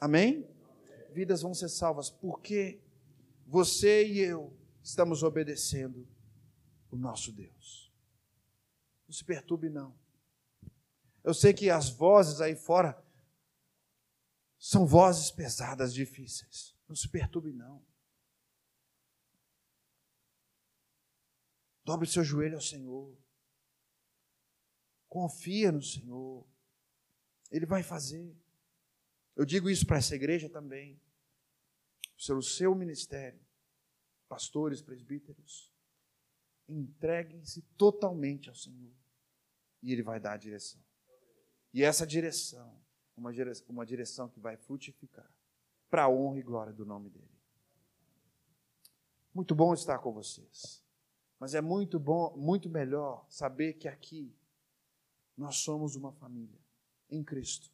Amém? 0.00 0.48
Vidas 1.12 1.42
vão 1.42 1.52
ser 1.52 1.68
salvas 1.68 2.08
porque 2.08 2.80
você 3.46 4.06
e 4.06 4.18
eu 4.18 4.56
estamos 4.82 5.22
obedecendo 5.22 6.08
o 6.90 6.96
nosso 6.96 7.30
Deus. 7.30 7.92
Não 9.06 9.14
se 9.14 9.24
perturbe, 9.24 9.68
não. 9.68 9.94
Eu 11.22 11.34
sei 11.34 11.52
que 11.52 11.68
as 11.68 11.90
vozes 11.90 12.40
aí 12.40 12.56
fora 12.56 13.02
são 14.58 14.86
vozes 14.86 15.30
pesadas, 15.30 15.92
difíceis. 15.92 16.74
Não 16.88 16.96
se 16.96 17.08
perturbe, 17.08 17.52
não. 17.52 17.82
Dobre 21.86 22.08
seu 22.08 22.24
joelho 22.24 22.56
ao 22.56 22.60
Senhor. 22.60 23.16
Confia 25.08 25.70
no 25.70 25.80
Senhor. 25.80 26.44
Ele 27.48 27.64
vai 27.64 27.84
fazer. 27.84 28.36
Eu 29.36 29.44
digo 29.44 29.70
isso 29.70 29.86
para 29.86 29.98
essa 29.98 30.16
igreja 30.16 30.48
também. 30.48 31.00
Pelo 32.26 32.42
seu 32.42 32.74
ministério, 32.74 33.38
pastores, 34.28 34.82
presbíteros. 34.82 35.72
Entreguem-se 36.68 37.62
totalmente 37.78 38.48
ao 38.48 38.56
Senhor. 38.56 38.92
E 39.80 39.92
Ele 39.92 40.02
vai 40.02 40.18
dar 40.18 40.32
a 40.32 40.36
direção. 40.36 40.82
E 41.72 41.84
essa 41.84 42.04
direção, 42.04 42.82
uma 43.16 43.32
direção, 43.32 43.66
uma 43.68 43.86
direção 43.86 44.28
que 44.28 44.40
vai 44.40 44.56
frutificar 44.56 45.30
para 45.88 46.02
a 46.02 46.08
honra 46.08 46.40
e 46.40 46.42
glória 46.42 46.72
do 46.72 46.84
nome 46.84 47.10
dEle. 47.10 47.30
Muito 49.32 49.54
bom 49.54 49.72
estar 49.72 50.00
com 50.00 50.12
vocês. 50.12 50.84
Mas 51.38 51.54
é 51.54 51.60
muito 51.60 51.98
bom, 51.98 52.34
muito 52.36 52.68
melhor 52.68 53.26
saber 53.28 53.74
que 53.74 53.88
aqui 53.88 54.34
nós 55.36 55.56
somos 55.56 55.94
uma 55.94 56.12
família 56.12 56.58
em 57.10 57.22
Cristo. 57.22 57.70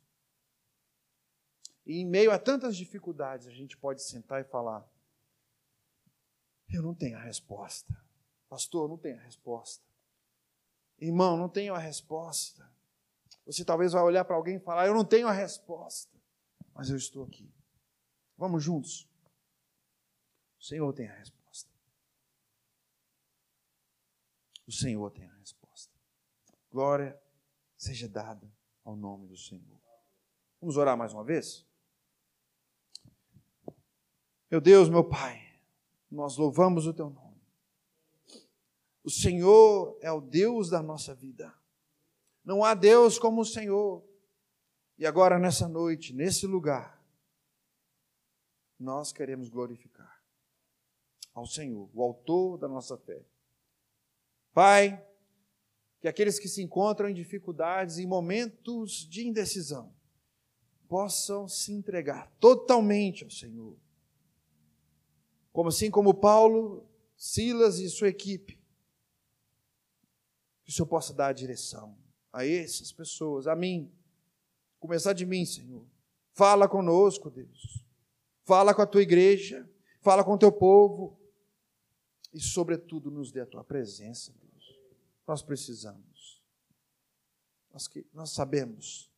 E 1.87 1.98
em 1.98 2.07
meio 2.07 2.31
a 2.31 2.38
tantas 2.38 2.77
dificuldades, 2.77 3.46
a 3.46 3.53
gente 3.53 3.77
pode 3.77 4.03
sentar 4.03 4.40
e 4.40 4.44
falar: 4.44 4.87
Eu 6.68 6.83
não 6.83 6.94
tenho 6.94 7.16
a 7.16 7.22
resposta. 7.22 7.96
Pastor, 8.48 8.88
não 8.88 8.98
tenho 8.98 9.18
a 9.18 9.22
resposta. 9.22 9.84
Irmão, 10.99 11.36
não 11.36 11.49
tenho 11.49 11.74
a 11.74 11.78
resposta. 11.78 12.70
Você 13.45 13.64
talvez 13.64 13.93
vai 13.93 14.03
olhar 14.03 14.24
para 14.24 14.36
alguém 14.36 14.57
e 14.57 14.61
falar: 14.61 14.86
Eu 14.86 14.95
não 14.95 15.05
tenho 15.05 15.26
a 15.26 15.32
resposta, 15.32 16.16
mas 16.74 16.91
eu 16.91 16.97
estou 16.97 17.24
aqui. 17.24 17.51
Vamos 18.36 18.62
juntos. 18.62 19.09
O 20.59 20.64
Senhor 20.64 20.93
tem 20.93 21.09
a 21.09 21.14
resposta. 21.14 21.41
O 24.66 24.72
Senhor 24.72 25.10
tem 25.10 25.26
a 25.26 25.34
resposta. 25.34 25.92
Glória 26.70 27.20
seja 27.76 28.08
dada 28.08 28.50
ao 28.84 28.96
nome 28.96 29.26
do 29.26 29.36
Senhor. 29.36 29.80
Vamos 30.60 30.76
orar 30.76 30.96
mais 30.96 31.12
uma 31.12 31.24
vez? 31.24 31.66
Meu 34.50 34.60
Deus, 34.60 34.88
meu 34.88 35.02
Pai, 35.02 35.58
nós 36.10 36.36
louvamos 36.36 36.86
o 36.86 36.94
Teu 36.94 37.10
nome. 37.10 37.40
O 39.02 39.10
Senhor 39.10 39.98
é 40.00 40.12
o 40.12 40.20
Deus 40.20 40.70
da 40.70 40.82
nossa 40.82 41.14
vida. 41.14 41.52
Não 42.44 42.62
há 42.62 42.74
Deus 42.74 43.18
como 43.18 43.40
o 43.40 43.44
Senhor. 43.44 44.04
E 44.96 45.06
agora, 45.06 45.38
nessa 45.38 45.66
noite, 45.66 46.12
nesse 46.12 46.46
lugar, 46.46 47.02
nós 48.78 49.12
queremos 49.12 49.48
glorificar 49.48 50.22
ao 51.34 51.46
Senhor, 51.46 51.90
o 51.92 52.02
Autor 52.02 52.58
da 52.58 52.68
nossa 52.68 52.96
fé. 52.96 53.24
Pai, 54.53 55.05
que 56.00 56.09
aqueles 56.09 56.38
que 56.38 56.48
se 56.48 56.62
encontram 56.62 57.09
em 57.09 57.14
dificuldades, 57.14 57.98
em 57.98 58.07
momentos 58.07 59.07
de 59.09 59.26
indecisão, 59.26 59.94
possam 60.88 61.48
se 61.48 61.72
entregar 61.72 62.30
totalmente 62.38 63.24
ao 63.24 63.30
Senhor. 63.30 63.76
Como 65.53 65.68
assim 65.68 65.90
como 65.90 66.12
Paulo, 66.12 66.86
Silas 67.16 67.78
e 67.78 67.88
sua 67.88 68.09
equipe. 68.09 68.59
Que 70.64 70.70
o 70.70 70.72
Senhor 70.72 70.86
possa 70.86 71.14
dar 71.14 71.28
a 71.28 71.32
direção 71.32 71.96
a 72.32 72.44
essas 72.44 72.90
pessoas, 72.90 73.46
a 73.46 73.55
mim. 73.55 73.92
Começar 74.80 75.12
de 75.12 75.24
mim, 75.24 75.46
Senhor. 75.46 75.86
Fala 76.32 76.68
conosco, 76.68 77.30
Deus. 77.30 77.84
Fala 78.44 78.74
com 78.74 78.82
a 78.82 78.86
tua 78.86 79.03
igreja. 79.03 79.70
Fala 80.00 80.24
com 80.24 80.32
o 80.32 80.38
teu 80.38 80.50
povo. 80.50 81.16
E, 82.34 82.40
sobretudo, 82.40 83.11
nos 83.11 83.30
dê 83.30 83.40
a 83.40 83.46
tua 83.46 83.62
presença. 83.62 84.34
Nós 85.27 85.43
precisamos. 85.43 86.43
Nós, 87.73 87.89
que, 87.89 88.07
nós 88.12 88.31
sabemos. 88.31 89.11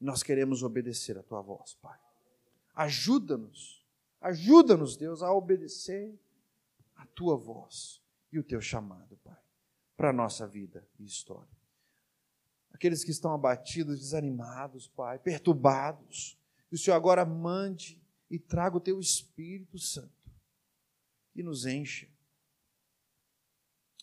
Nós 0.00 0.22
queremos 0.22 0.62
obedecer 0.62 1.18
a 1.18 1.22
tua 1.22 1.42
voz, 1.42 1.74
Pai. 1.74 1.98
Ajuda-nos. 2.74 3.84
Ajuda-nos, 4.20 4.96
Deus, 4.96 5.22
a 5.22 5.32
obedecer 5.32 6.18
a 6.96 7.06
tua 7.06 7.36
voz 7.36 8.02
e 8.32 8.38
o 8.38 8.44
teu 8.44 8.60
chamado, 8.60 9.16
Pai, 9.24 9.38
para 9.96 10.10
a 10.10 10.12
nossa 10.12 10.46
vida 10.46 10.86
e 10.98 11.04
história. 11.04 11.48
Aqueles 12.72 13.02
que 13.02 13.10
estão 13.10 13.32
abatidos, 13.32 13.98
desanimados, 13.98 14.86
Pai, 14.88 15.18
perturbados, 15.18 16.38
que 16.68 16.74
o 16.74 16.78
Senhor 16.78 16.96
agora 16.96 17.24
mande 17.24 18.00
e 18.30 18.38
traga 18.38 18.76
o 18.76 18.80
teu 18.80 19.00
Espírito 19.00 19.78
Santo 19.78 20.30
e 21.34 21.42
nos 21.42 21.66
encha 21.66 22.08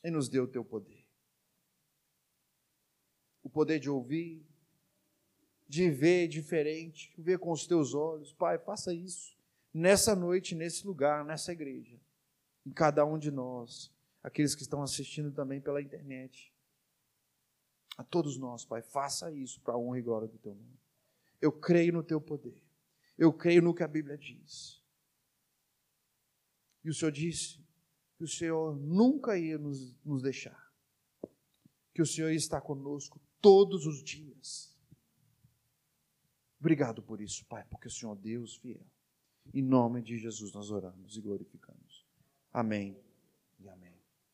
e 0.04 0.12
nos 0.12 0.30
dê 0.30 0.39
o 0.39 0.48
teu 0.48 0.64
poder. 0.64 1.06
O 3.43 3.50
poder 3.50 3.80
de 3.80 3.89
ouvir, 3.89 4.45
de 5.68 5.89
ver 5.89 6.28
diferente, 6.28 7.14
ver 7.18 7.39
com 7.39 7.52
os 7.52 7.66
teus 7.66 7.93
olhos. 7.93 8.34
Pai, 8.34 8.58
faça 8.58 8.93
isso 8.93 9.38
nessa 9.74 10.16
noite, 10.16 10.56
nesse 10.56 10.86
lugar, 10.86 11.24
nessa 11.24 11.52
igreja, 11.52 12.00
em 12.66 12.72
cada 12.72 13.06
um 13.06 13.18
de 13.18 13.30
nós, 13.30 13.93
aqueles 14.24 14.56
que 14.56 14.64
estão 14.64 14.82
assistindo 14.82 15.32
também 15.32 15.62
pela 15.62 15.82
internet. 15.82 16.54
A 17.98 18.04
todos 18.04 18.38
nós, 18.38 18.66
Pai, 18.66 18.82
faça 18.82 19.32
isso 19.32 19.62
para 19.62 19.74
a 19.74 19.78
honra 19.78 20.00
e 20.00 20.02
glória 20.02 20.28
do 20.28 20.38
teu 20.38 20.54
nome. 20.54 20.80
Eu 21.41 21.52
creio 21.52 21.93
no 21.93 22.04
teu 22.04 22.20
poder. 22.20 22.64
Eu 23.18 23.34
creio 23.34 23.62
no 23.62 23.74
que 23.74 23.84
a 23.84 23.88
Bíblia 23.88 24.18
diz. 24.18 24.84
E 26.84 26.89
o 26.89 26.93
Senhor 26.93 27.12
disse 27.12 27.66
que 28.18 28.24
o 28.24 28.28
Senhor 28.28 28.76
nunca 28.76 29.38
ia 29.38 29.57
nos, 29.57 29.95
nos 30.03 30.22
deixar, 30.22 30.72
que 31.93 32.01
o 32.01 32.05
Senhor 32.05 32.32
estar 32.32 32.61
conosco 32.61 33.22
todos 33.39 33.86
os 33.86 34.03
dias. 34.03 34.76
Obrigado 36.59 37.03
por 37.03 37.22
isso, 37.22 37.45
Pai, 37.45 37.63
porque 37.70 37.88
o 37.88 37.91
Senhor 37.91 38.18
é 38.18 38.22
Deus 38.22 38.55
fiel. 38.55 38.86
Em 39.53 39.61
nome 39.61 40.01
de 40.01 40.18
Jesus 40.18 40.51
nós 40.51 40.72
oramos 40.72 41.15
e 41.15 41.22
glorificamos. 41.22 42.05
Amém. 42.51 43.07